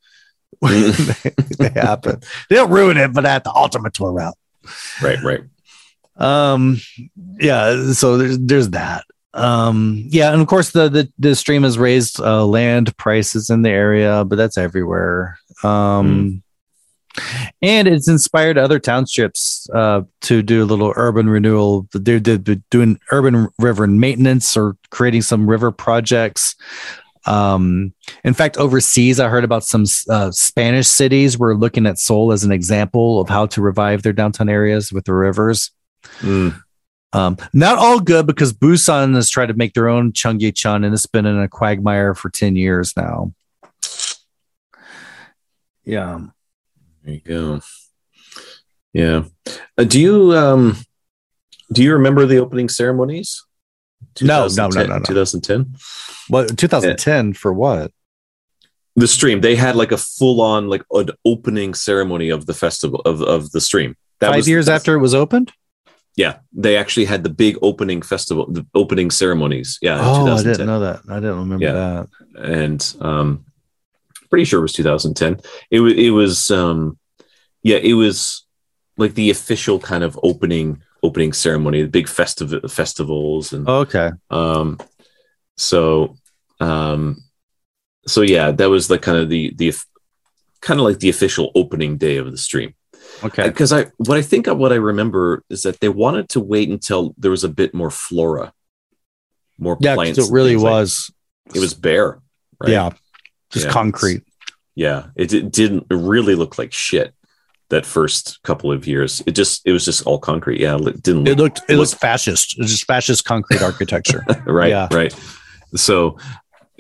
[0.61, 1.57] Mm.
[1.57, 2.21] they happen.
[2.51, 4.35] They don't ruin it, but at the ultimate tour route.
[5.01, 5.41] right, right.
[6.17, 6.81] Um,
[7.41, 7.93] yeah.
[7.93, 9.05] So there's there's that.
[9.35, 13.63] Um, yeah, and of course the the, the stream has raised uh, land prices in
[13.63, 15.39] the area, but that's everywhere.
[15.63, 16.43] Um,
[17.61, 21.87] and it's inspired other townships uh, to do a little urban renewal.
[21.93, 22.39] They're, they're
[22.71, 26.57] doing urban river maintenance or creating some river projects.
[27.27, 27.95] Um,
[28.25, 32.45] in fact, overseas, I heard about some uh, Spanish cities were looking at Seoul as
[32.45, 35.71] an example of how to revive their downtown areas with the rivers.
[36.21, 36.61] Mm.
[37.15, 41.07] Um, not all good because Busan has tried to make their own Cheonggyecheon and it's
[41.07, 43.35] been in a quagmire for 10 years now.
[45.85, 46.21] Yeah.
[47.05, 47.61] There you go.
[48.93, 49.25] Yeah.
[49.77, 50.77] Uh, do you um
[51.73, 53.45] do you remember the opening ceremonies?
[54.21, 55.05] No, no, no, 2010 no, no.
[55.05, 55.77] 2010.
[56.29, 57.91] What 2010 for what?
[58.95, 63.01] The stream they had like a full on like an opening ceremony of the festival
[63.05, 63.97] of of the stream.
[64.21, 65.53] That Five was- years after it was opened?
[66.17, 69.79] Yeah, they actually had the big opening festival, the opening ceremonies.
[69.81, 71.01] Yeah, oh, I didn't know that.
[71.09, 71.73] I didn't remember Yeah.
[71.73, 72.09] that.
[72.59, 73.45] and um
[74.31, 75.41] pretty sure it was 2010
[75.71, 76.99] it was it was um
[77.63, 78.47] yeah it was
[78.97, 84.11] like the official kind of opening opening ceremony the big festival festivals and Okay.
[84.31, 84.79] um
[85.59, 86.17] so
[86.61, 87.19] um
[88.07, 89.75] so yeah that was like kind of the the
[90.63, 92.73] kind of like the official opening day of the stream
[93.25, 93.49] Okay.
[93.49, 96.69] because i what i think of what i remember is that they wanted to wait
[96.69, 98.53] until there was a bit more flora
[99.59, 101.11] more Yeah, plants it really things like- was.
[101.55, 102.21] it was bare
[102.61, 102.71] right?
[102.71, 102.91] Yeah.
[103.51, 103.73] Just Yeah.
[103.73, 104.23] concrete.
[104.75, 107.13] Yeah, it, it didn't really look like shit
[107.69, 109.23] that first couple of years.
[109.27, 110.61] It just it was just all concrete.
[110.61, 112.57] Yeah, it didn't It look looked it was- looked fascist.
[112.57, 114.25] It was just fascist concrete architecture.
[114.47, 114.89] right, yeah.
[114.93, 115.13] right.
[115.77, 116.17] So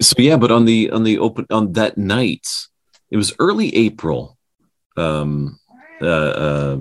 [0.01, 2.47] so yeah, but on the on the open on that night,
[3.11, 4.39] it was early April,
[4.97, 5.59] um,
[6.03, 6.81] uh, uh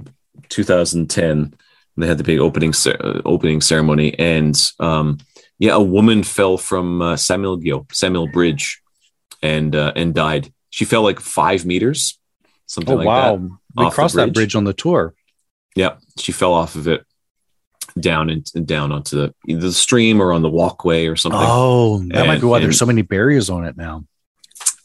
[0.49, 1.53] 2010.
[1.97, 5.17] They had the big opening cer- uh, opening ceremony, and um,
[5.59, 8.81] yeah, a woman fell from uh, Samil Gil Samil Bridge,
[9.43, 10.51] and uh, and died.
[10.69, 12.17] She fell like five meters,
[12.65, 13.37] something oh like wow.
[13.37, 13.49] that.
[13.75, 14.33] We crossed that bridge.
[14.33, 15.13] bridge on the tour.
[15.75, 17.05] Yeah, she fell off of it
[17.99, 21.41] down and and down onto the the stream or on the walkway or something.
[21.43, 24.05] Oh, that might be why And- there's so many barriers on it now.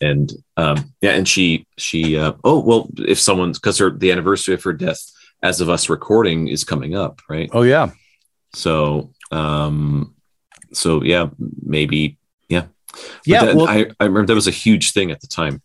[0.01, 4.55] And um, yeah, and she she uh, oh well, if someone's because her the anniversary
[4.55, 5.01] of her death
[5.43, 7.49] as of us recording is coming up, right?
[7.53, 7.91] Oh yeah.
[8.55, 10.15] So um,
[10.73, 11.29] so yeah,
[11.63, 12.19] maybe
[12.49, 15.27] yeah, But Yeah, that- well- I I remember that was a huge thing at the
[15.27, 15.63] time.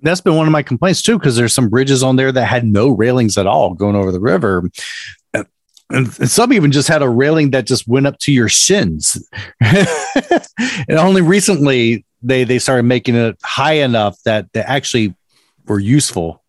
[0.00, 2.64] That's been one of my complaints too, because there's some bridges on there that had
[2.64, 4.62] no railings at all going over the river.
[5.34, 5.46] And,
[5.90, 9.28] and some even just had a railing that just went up to your shins.
[9.60, 15.14] and only recently they they started making it high enough that they actually
[15.66, 16.42] were useful,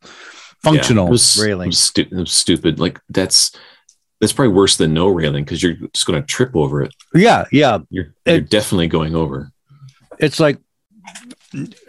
[0.64, 2.80] functional Yeah, it was, It was, stu- it was stupid.
[2.80, 3.52] Like that's
[4.20, 6.94] that's probably worse than no railing because you're just going to trip over it.
[7.14, 7.80] Yeah, yeah.
[7.90, 9.52] You're you're It- definitely going over.
[10.20, 10.58] it's like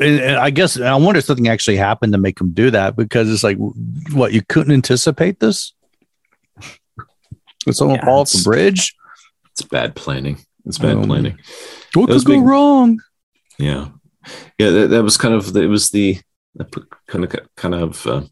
[0.01, 3.45] I guess I wonder if something actually happened to make them do that because it's
[3.45, 3.59] like
[4.13, 5.75] what you couldn't anticipate this.
[7.67, 8.95] Did someone Yeah, fall off the bridge?
[9.53, 10.39] It's bad planning.
[10.65, 11.39] It's bad Um, planning.
[11.95, 12.43] What could go big.
[12.43, 13.01] wrong?
[13.61, 13.89] Yeah,
[14.59, 14.71] yeah.
[14.71, 16.19] That, that was kind of it was the
[17.07, 18.23] kind of kind of uh,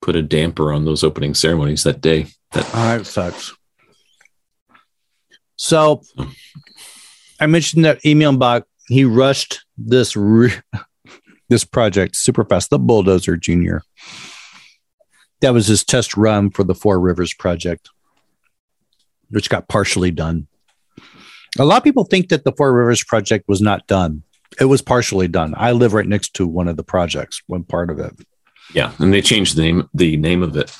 [0.00, 2.26] put a damper on those opening ceremonies that day.
[2.52, 3.54] That All right, sucks.
[5.56, 6.02] So
[7.40, 10.60] I mentioned that Lee Myung-bak, he rushed this re-
[11.48, 13.82] this project super fast, the Bulldozer Junior.
[15.40, 17.90] That was his test run for the Four Rivers project,
[19.30, 20.46] which got partially done.
[21.58, 24.22] A lot of people think that the Four Rivers project was not done.
[24.60, 25.54] It was partially done.
[25.56, 28.12] I live right next to one of the projects, one part of it.
[28.74, 30.74] yeah, and they changed the name the name of it.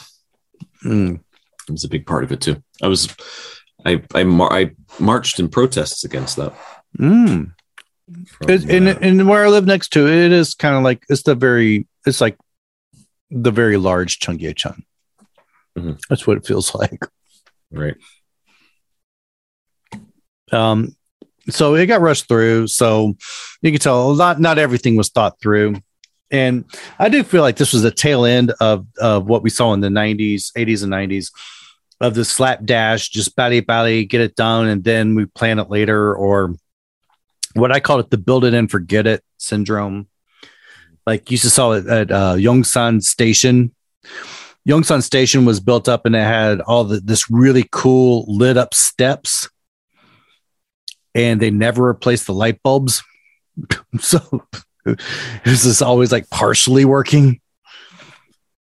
[0.85, 1.20] Mm.
[1.68, 2.62] It was a big part of it too.
[2.83, 3.14] I was
[3.85, 6.53] I I, mar- I marched in protests against that.
[6.99, 7.53] Mm.
[8.29, 10.83] from, It, and, uh, and where I live next to it, it is kind of
[10.83, 12.37] like it's the very it's like
[13.31, 14.83] the very large Chung Cheonggyecheon.
[15.79, 15.99] Mhm.
[16.09, 17.07] That's what it feels like.
[17.70, 17.97] right.
[20.51, 20.95] Um,
[21.49, 22.68] so it got rushed through.
[22.68, 23.16] So
[23.61, 25.76] you can tell not not everything was thought through.
[26.30, 26.64] And
[26.99, 29.80] I do feel like this was the tail end of of what we saw in
[29.80, 31.30] the 90s, 80s, and 90s
[32.01, 36.14] of the slapdash, just bally bally, get it done, and then we plan it later,
[36.14, 36.57] or
[37.55, 40.09] what I call it the build it and forget it syndrome.
[41.07, 43.74] Like you to saw it at uh, Yongsan Station.
[44.68, 48.72] Yongsan Station was built up and it had all the, this really cool lit up
[48.74, 49.49] steps
[51.15, 53.03] and they never replaced the light bulbs.
[54.01, 54.21] so
[55.45, 57.41] this is always like partially working.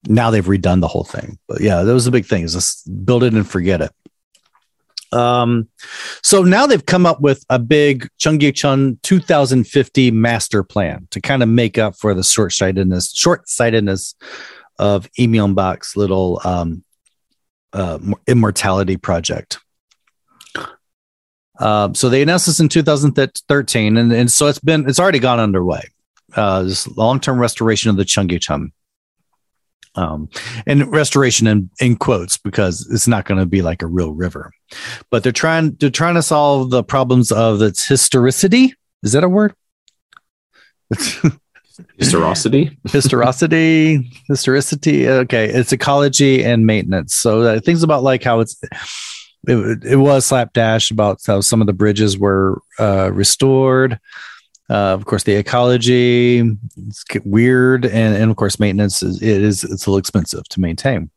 [0.06, 1.38] Now they've redone the whole thing.
[1.48, 3.90] But yeah, that was the big thing is just build it and forget it.
[5.14, 5.68] Um,
[6.22, 11.48] so now they've come up with a big Cheonggyecheon 2050 master plan to kind of
[11.48, 14.16] make up for the short-sightedness, short-sightedness
[14.78, 16.84] of Lee Myung-bak's little um,
[17.72, 19.58] uh, immortality project.
[21.58, 25.40] Um, so they announced this in 2013, and, and so it's been it's already gone
[25.40, 25.82] underway.
[26.34, 28.72] Uh, this long-term restoration of the Cheonggyecheon.
[29.96, 30.28] Um,
[30.66, 34.50] and restoration in, in quotes because it's not going to be like a real river,
[35.08, 38.74] but they're trying they're trying to solve the problems of its historicity.
[39.04, 39.54] Is that a word?
[41.98, 42.78] Historicity.
[42.84, 45.08] historicity, historicity.
[45.08, 47.14] Okay, it's ecology and maintenance.
[47.14, 48.60] So uh, things about like how it's
[49.48, 53.98] it, it was slapdash about how some of the bridges were uh, restored.
[54.70, 56.40] Uh, of course, the ecology
[56.76, 60.60] it's weird, and, and of course, maintenance is it is it's a little expensive to
[60.60, 61.10] maintain.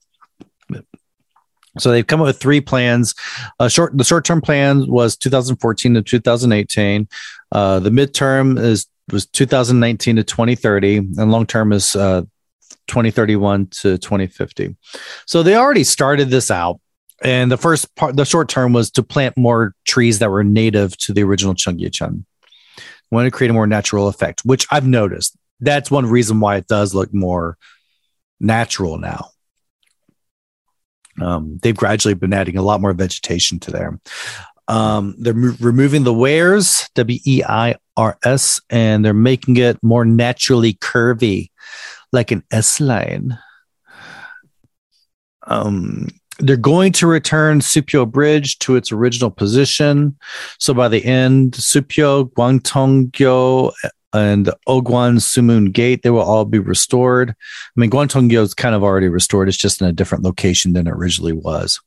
[1.79, 3.13] So they've come up with three plans.
[3.59, 7.07] Uh, short the short term plan was 2014 to 2018.
[7.51, 12.23] Uh, the midterm is was 2019 to 2030, and long term is uh,
[12.87, 14.75] 2031 to 2050.
[15.25, 16.79] So they already started this out.
[17.23, 20.95] And the first part, the short term was to plant more trees that were native
[20.97, 22.23] to the original Cheonggyecheon.
[23.09, 25.35] Want to create a more natural effect, which I've noticed.
[25.59, 27.57] That's one reason why it does look more
[28.39, 29.29] natural now.
[31.19, 33.99] Um, they've gradually been adding a lot more vegetation to there.
[34.67, 39.81] Um, they're mo- removing the weirs, W E I R S, and they're making it
[39.81, 41.49] more naturally curvy,
[42.11, 43.39] like an S line.
[45.43, 46.09] Um,
[46.39, 50.17] they're going to return Supyo Bridge to its original position.
[50.59, 53.73] So by the end, Supyo, Gwangtonggyo,
[54.13, 57.31] and Ogwan Sumun Gate, they will all be restored.
[57.31, 59.47] I mean, Gwangtonggyo is kind of already restored.
[59.47, 61.79] It's just in a different location than it originally was.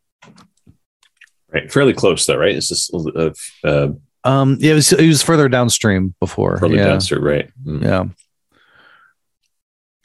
[1.53, 2.55] Right, fairly close though, right?
[2.55, 3.31] It's just uh,
[3.65, 3.89] uh,
[4.23, 6.59] Um, yeah, it was, it was further downstream before.
[6.59, 6.85] further yeah.
[6.85, 7.51] downstream, right?
[7.65, 7.83] Mm.
[7.83, 8.05] Yeah.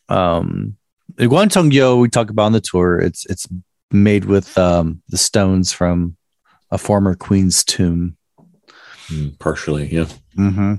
[0.07, 0.77] Um,
[1.15, 2.99] the Gwangtonggyo we talk about on the tour.
[2.99, 3.47] It's it's
[3.91, 6.17] made with um the stones from
[6.71, 8.17] a former queen's tomb.
[9.07, 10.07] Mm, partially, yeah.
[10.37, 10.75] Mm-hmm.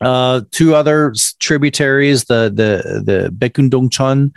[0.00, 4.34] Uh, two other tributaries, the the the Baekundongcheon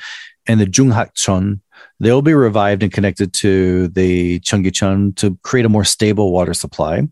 [0.47, 1.59] and the Junghakcheon,
[1.99, 7.07] they'll be revived and connected to the Cheonggyecheon to create a more stable water supply.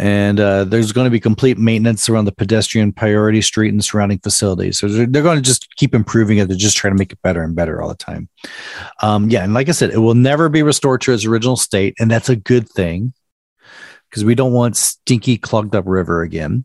[0.00, 4.18] And uh, there's going to be complete maintenance around the pedestrian priority street and surrounding
[4.18, 4.78] facilities.
[4.78, 6.48] So they're, they're going to just keep improving it.
[6.48, 8.30] They're just trying to make it better and better all the time.
[9.02, 11.96] Um, yeah, and like I said, it will never be restored to its original state,
[12.00, 13.12] and that's a good thing
[14.08, 16.64] because we don't want stinky clogged up river again.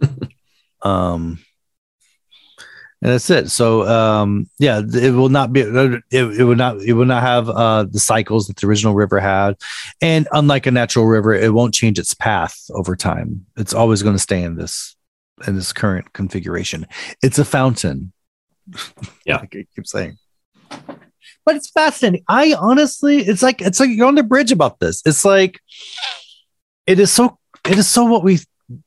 [0.82, 1.38] um,
[3.02, 3.50] and that's it.
[3.50, 5.60] So, um, yeah, it will not be.
[5.60, 6.82] It, it will not.
[6.82, 9.56] It will not have uh, the cycles that the original river had,
[10.02, 13.46] and unlike a natural river, it won't change its path over time.
[13.56, 14.96] It's always going to stay in this
[15.46, 16.86] in this current configuration.
[17.22, 18.12] It's a fountain.
[19.24, 19.36] Yeah.
[19.38, 20.16] like I keep saying.
[21.44, 22.24] But it's fascinating.
[22.28, 25.02] I honestly, it's like it's like you're on the bridge about this.
[25.06, 25.60] It's like
[26.86, 27.38] it is so
[27.68, 28.38] it is so what we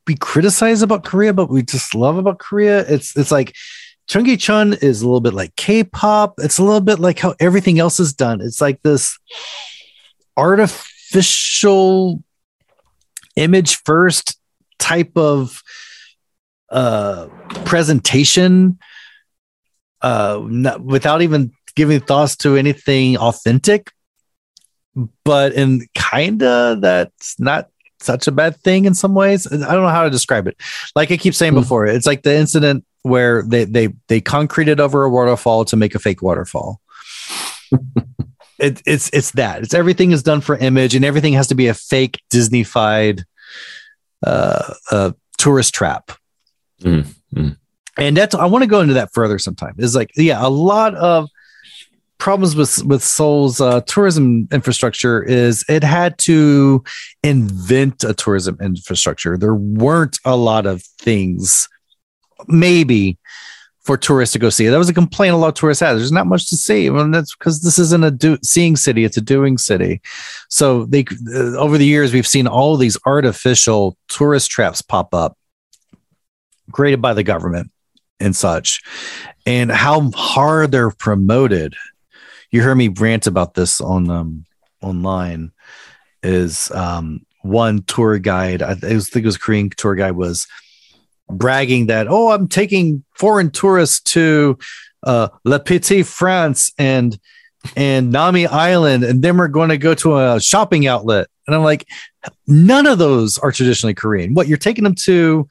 [0.08, 2.80] we criticize about Korea, but we just love about Korea.
[2.82, 3.54] It's it's like
[4.10, 6.36] Cheonggyecheon is a little bit like K-pop.
[6.40, 8.42] It's a little bit like how everything else is done.
[8.42, 9.18] It's like this
[10.38, 12.24] artificial
[13.36, 14.38] image first
[14.80, 15.62] type of
[16.70, 17.28] uh
[17.66, 18.78] presentation
[20.02, 23.92] uh not, without even giving thoughts to anything authentic
[25.24, 29.88] but in kinda that's not such a bad thing in some ways i don't know
[29.88, 30.58] how to describe it
[30.96, 31.60] like i keep saying Hmm.
[31.60, 35.96] before it's like the incident where they they they concreted over a waterfall to make
[35.96, 36.82] a fake waterfall.
[38.60, 39.64] It, it's it's that.
[39.64, 43.24] It's everything is done for image and everything has to be a fake disneyfied
[44.26, 46.12] uh, uh tourist trap.
[46.82, 47.58] Mm, mm.
[47.98, 49.76] and that's i want to go into that further sometime.
[49.80, 51.30] Is like yeah a lot of
[52.20, 56.84] problems with with seoul's uh, tourism infrastructure is it had to
[57.22, 59.38] invent a tourism infrastructure.
[59.38, 61.68] There weren't a lot of things
[62.48, 63.18] maybe
[63.84, 64.68] for tourists to go see.
[64.68, 65.94] That was a complaint a lot of tourists had.
[65.94, 66.88] There's not much to see.
[66.88, 70.02] And that's because this isn't a do- seeing city it's a doing city.
[70.50, 75.38] So they uh, over the years we've seen all these artificial tourist traps pop up
[76.72, 77.72] created by the government
[78.20, 78.82] and such
[79.46, 81.76] and how hard they're promoted.
[82.52, 84.46] You heard me rant about this on um
[84.82, 85.52] online
[86.22, 90.48] is um one tour guide I think it was a korean tour guide was
[91.30, 94.58] bragging that oh i'm taking foreign tourists to
[95.04, 97.18] uh la petite france and
[97.76, 101.28] and nami island and then we're going to go to a shopping outlet.
[101.48, 101.88] And i'm like
[102.48, 104.34] none of those are traditionally korean.
[104.34, 105.48] What you're taking them to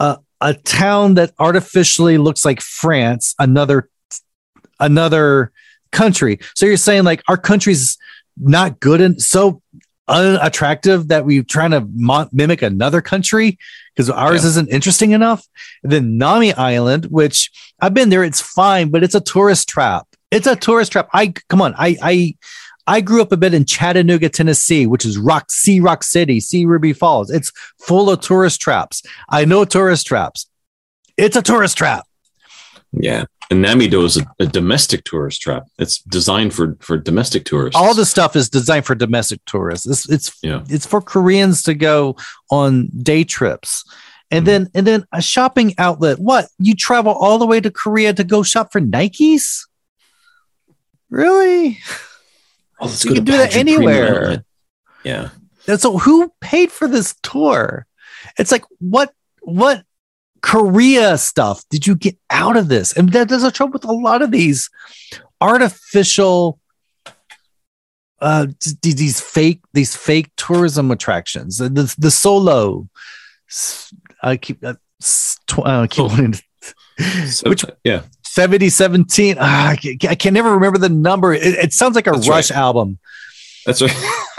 [0.00, 3.88] uh, a town that artificially looks like france another
[4.80, 5.52] another
[5.92, 6.40] country.
[6.54, 7.96] So you're saying like our country's
[8.36, 9.61] not good and so
[10.12, 13.58] unattractive that we're trying to mo- mimic another country
[13.94, 14.48] because ours Yeah.
[14.50, 15.44] isn't interesting enough.
[15.82, 17.50] And then Nami Island, which
[17.80, 20.06] I've been there, it's fine, but it's a tourist trap.
[20.30, 21.08] It's a tourist trap.
[21.12, 22.34] I come on, I I
[22.86, 26.64] I grew up a bit in Chattanooga, Tennessee, which is Rock See Rock City, See
[26.64, 27.30] Ruby Falls.
[27.30, 29.02] It's full of tourist traps.
[29.28, 30.46] I know tourist traps.
[31.16, 32.04] It's a tourist trap.
[32.92, 33.24] Yeah.
[33.50, 35.64] And Namido is a, a domestic tourist trap.
[35.78, 37.78] It's designed for for domestic tourists.
[37.78, 39.86] All the stuff is designed for domestic tourists.
[39.86, 40.64] It's it's Yeah.
[40.68, 42.16] it's for Koreans to go
[42.50, 43.84] on day trips.
[44.30, 44.46] And Mhm.
[44.46, 46.18] then and then a shopping outlet.
[46.18, 46.48] What?
[46.58, 49.66] You travel all the way to Korea to go shop for Nikes?
[51.10, 51.78] Really?
[52.80, 54.44] Oh, You can do that anywhere.
[55.04, 55.28] Yeah.
[55.68, 57.86] And so who paid for this tour?
[58.38, 59.12] It's like what
[59.42, 59.84] what
[60.42, 62.92] Korea stuff did you get out of this?
[62.96, 64.68] And that, there's a trouble with a lot of these
[65.40, 66.58] artificial
[68.20, 68.46] uh
[68.80, 71.58] d- these fake these fake tourism attractions.
[71.58, 72.88] The the, the Seoullo
[73.50, 74.74] s- I keep uh,
[75.46, 76.08] tw- uh, I keep Oh.
[76.08, 76.42] wanting to
[77.28, 78.02] So, Which- yeah.
[78.24, 82.12] 7017 ah, I, can, I can never remember the number it, it sounds like a
[82.12, 82.56] That's rush right.
[82.58, 82.98] album
[83.66, 83.94] That's right.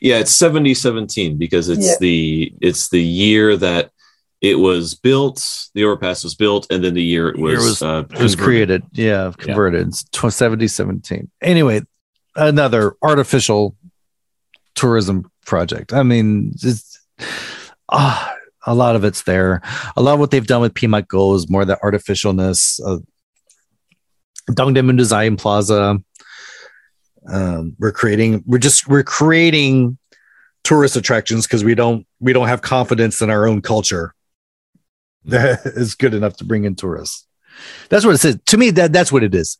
[0.00, 1.94] yeah, it's 7017 because it's Yeah.
[2.00, 3.90] the it's the year that
[4.40, 5.42] it was built,
[5.74, 8.36] the overpass was built, and then the year it was, Year was- uh, It was
[8.36, 8.82] created.
[8.92, 9.92] Yeah, converted.
[10.12, 11.30] Tw- 7017.
[11.42, 11.82] Anyway,
[12.34, 13.76] another artificial
[14.74, 15.92] tourism project.
[15.92, 16.98] I mean, it's
[17.90, 18.34] ah,
[18.66, 19.62] a lot of it's there.
[19.96, 23.02] A lot of what they've done with Pimatgol is more the artificialness of
[24.50, 25.98] Dongdaemun Design Plaza.
[27.28, 29.98] Um, we're creating, we're just, we're creating
[30.62, 34.14] tourist attractions because we don't, we don't have confidence in our own culture
[35.26, 37.26] that is good enough to bring in tourists.
[37.88, 38.38] That's what it says.
[38.46, 39.56] To me, that that's what it is.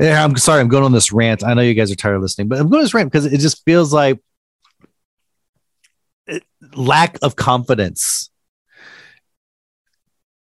[0.00, 1.42] I'm sorry, I'm going on this rant.
[1.42, 3.26] I know you guys are tired of listening, but I'm going on this rant because
[3.26, 4.20] it just feels like
[6.74, 8.30] lack of confidence.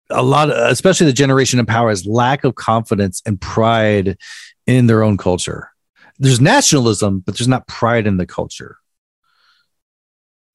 [0.09, 4.17] A lot, of, especially the generation in power, has lack of confidence and pride
[4.65, 5.69] in their own culture.
[6.17, 8.77] There's nationalism, but there's not pride in the culture.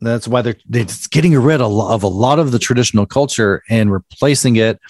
[0.03, 2.59] That's why they're, they're just getting rid of a lo- of a lot of the
[2.59, 4.81] traditional culture and replacing it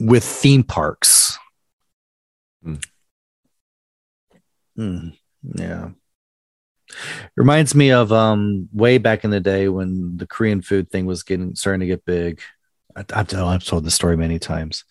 [0.00, 1.38] with theme parks.
[2.62, 2.74] Hmm.
[4.76, 5.08] Hmm.
[5.54, 5.90] Yeah.
[7.36, 11.22] Reminds me of um way back in the day when the Korean food thing was
[11.22, 12.40] getting starting to get big.
[12.96, 14.84] I, I've, I've told the story many times.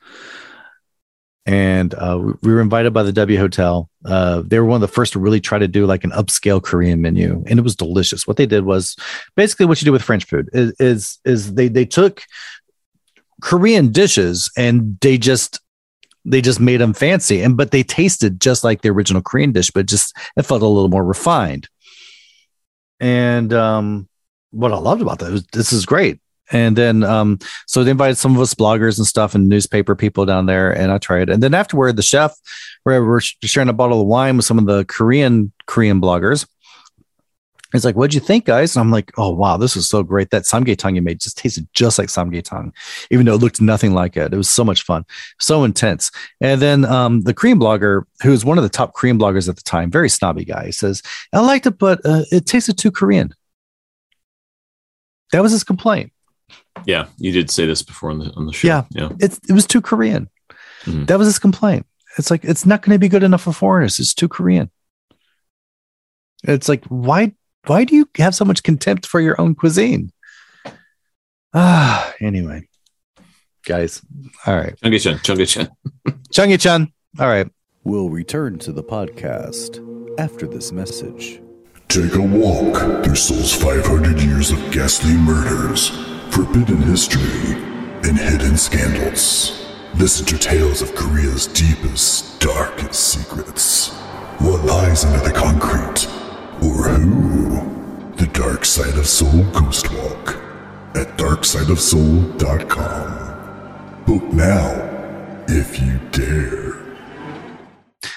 [1.46, 3.90] And uh, we- we were invited by the W Hotel.
[4.06, 6.62] Uh, they were one of the first to really try to do like an upscale
[6.64, 8.26] Korean menu, and it was delicious.
[8.26, 8.96] What they did was
[9.36, 12.24] basically what you do with French food is is, is they they took
[13.42, 15.60] Korean dishes and they just
[16.24, 19.70] they just made them fancy and but they tasted just like the original Korean dish,
[19.72, 21.68] but just it felt a little more refined.
[23.02, 24.08] And um,
[24.52, 26.22] what I loved about that was this is great.
[26.54, 30.26] And then um, so they invited some of us bloggers and stuff and newspaper people
[30.26, 31.30] down there, and I tried.
[31.30, 32.38] And then afterward, the chef,
[32.84, 36.48] where we're sharing a bottle of wine with some of the Korean Korean bloggers.
[37.74, 38.76] It's like, what'd you think, guys?
[38.76, 40.30] And I'm like, oh wow, this is so great.
[40.30, 42.72] That samgyetang you made just tasted just like samgyetang,
[43.10, 44.32] even though it looked nothing like it.
[44.32, 45.06] It was so much fun,
[45.40, 46.12] so intense.
[46.40, 49.56] And then um, the Korean blogger, who was one of the top Korean bloggers at
[49.56, 51.02] the time, very snobby guy, says,
[51.34, 53.34] I liked it, but uh, it tasted too Korean.
[55.32, 56.13] That was his complaint.
[56.86, 58.68] Yeah, you did say this before on the on the show.
[58.68, 58.84] Yeah.
[58.92, 59.10] yeah.
[59.20, 60.30] It's, it was too Korean.
[60.84, 61.08] Mhm.
[61.08, 61.86] That was his complaint.
[62.18, 64.00] It's like, it's not going to be good enough for foreigners.
[64.00, 64.70] It's too Korean.
[66.44, 67.34] It's like, why,
[67.66, 70.12] why do you have so much contempt for your own cuisine?
[71.54, 72.68] Ah, anyway,
[73.66, 74.02] guys.
[74.46, 74.76] All right.
[74.82, 75.70] Cheonggyecheon, Cheonggyecheon.
[76.34, 76.92] Cheonggyecheon.
[77.20, 77.48] All right.
[77.84, 79.80] We'll return to the podcast
[80.20, 81.40] after this message.
[81.88, 85.92] Take a walk through Seoul's 500 years of ghastly murders,
[86.34, 87.54] forbidden history,
[88.10, 89.70] and hidden scandals.
[90.00, 93.92] Listen to tales of Korea's deepest, darkest secrets.
[94.40, 96.08] What lies under the concrete?
[96.64, 97.62] Or who?
[98.16, 100.30] The Dark Side of Seoul Ghost Walk
[100.96, 104.04] at darksideofseoul.com.
[104.08, 104.72] Book now,
[105.48, 106.74] if you dare.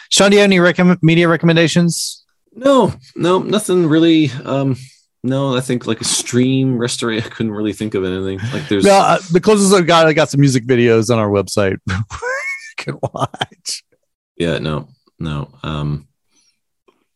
[0.09, 2.25] Sean, do you have any recommend media recommendations?
[2.55, 4.31] No, no, nothing really.
[4.43, 4.77] Um,
[5.27, 7.27] no, I think like a stream restoration.
[7.31, 8.39] I couldn't really think of anything.
[8.53, 11.29] Like there's No, uh, the closest I got, I got some music videos on our
[11.29, 11.79] website.
[11.89, 13.85] you can watch.
[14.37, 15.51] yeah, no, no.
[15.63, 16.09] Um,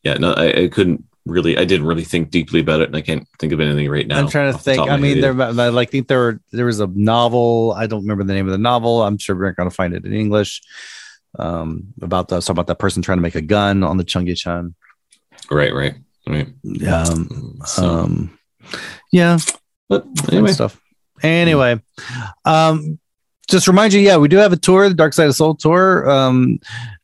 [0.03, 1.57] yeah, no, I, I couldn't really.
[1.57, 4.19] I didn't really think deeply about it, and I can't think of anything right now.
[4.19, 4.89] I'm trying to think.
[4.89, 7.75] I mean, there, I like think there were there was a novel.
[7.77, 9.03] I don't remember the name of the novel.
[9.03, 10.63] I'm sure we're going to find it in English.
[11.39, 14.75] Um, about the so about that person trying to make a gun on the Cheonggyecheon.
[15.51, 15.95] right, right,
[16.27, 16.49] right.
[16.89, 17.29] Um,
[17.67, 18.39] So, um,
[19.13, 19.39] yeah,
[19.89, 20.81] but fun anyway, stuff.
[21.23, 21.81] Anyway,
[22.45, 22.99] um,
[23.49, 26.09] just remind you, yeah, we do have a tour, the Dark Side of Seoul tour.
[26.09, 26.61] Um,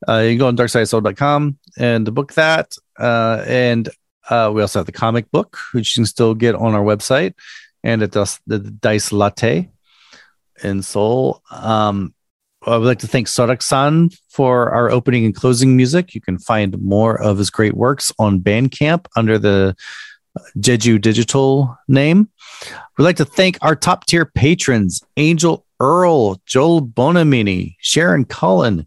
[0.08, 2.74] uh, you can go on darksideofseoul.com and book that.
[2.98, 3.88] Uh, and
[4.30, 7.34] uh, we also have the comic book, which you can still get on our website
[7.82, 9.68] and at the, the Dice Latte
[10.62, 11.42] in Seoul.
[11.50, 12.14] Um,
[12.66, 16.14] I would like to thank Soraksan for our opening and closing music.
[16.14, 19.76] You can find more of his great works on Bandcamp under the
[20.58, 22.28] Jeju Digital name.
[22.96, 28.86] We'd like to thank our top tier patrons Angel Earl, Joel Bonomini, Shaaron Cullen,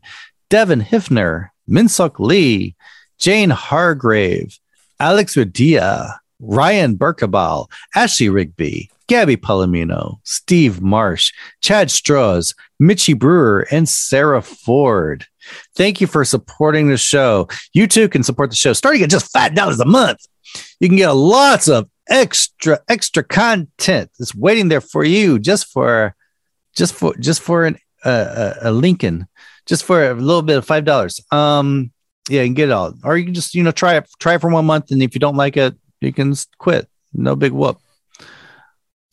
[0.49, 2.75] Devon Hiphner, Minseok Lee,
[3.19, 4.59] Jane Hargrave,
[4.99, 13.89] Alix Radilla, Ryan Berkebile, Ashley Rigby, Gabi Palomino, Steve Marsh, Chad Struhs, Mitchy Brewer, and
[13.89, 15.25] Sarah Ford.
[15.75, 17.47] Thank you for supporting the show.
[17.73, 20.25] You too can support the show starting at just $5 a month.
[20.79, 26.15] You can get lots of extra extra content that's waiting there for you just for
[26.75, 29.27] just for just for an uh, a Lincoln
[29.65, 31.21] just for a little bit of five dollars.
[31.31, 31.91] Um,
[32.29, 34.35] yeah, you can get it all, or you can just you know try it try
[34.35, 36.87] it for one month, and if you don't like it, you can quit.
[37.13, 37.79] No big whoop.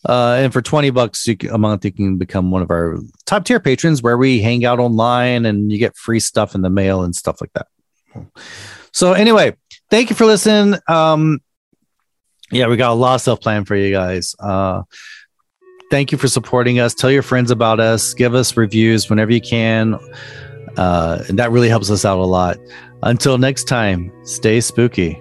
[0.09, 3.45] Uh, and for 20 bucks can, a month, you can become one of our top
[3.45, 7.03] tier patrons where we hang out online and you get free stuff in the mail
[7.03, 7.67] and stuff like that.
[8.93, 9.57] So, anyway,
[9.91, 10.79] thank you for listening.
[10.89, 11.41] Um,
[12.53, 14.37] yeah, we got a lot of stuff planned for you guys.
[14.39, 14.83] Uh,
[15.91, 16.95] thank you for supporting us.
[16.95, 18.15] Tell your friends about us.
[18.15, 19.99] Give us reviews whenever you can.
[20.77, 22.59] Uh, and that really helps us out a lot.
[23.03, 25.21] Until next time, stay spooky.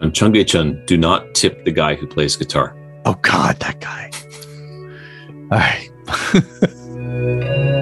[0.00, 2.76] And Cheonggyecheon, do not tip the guy who plays guitar.
[3.06, 4.10] Oh, God, that guy.
[5.52, 5.90] All right.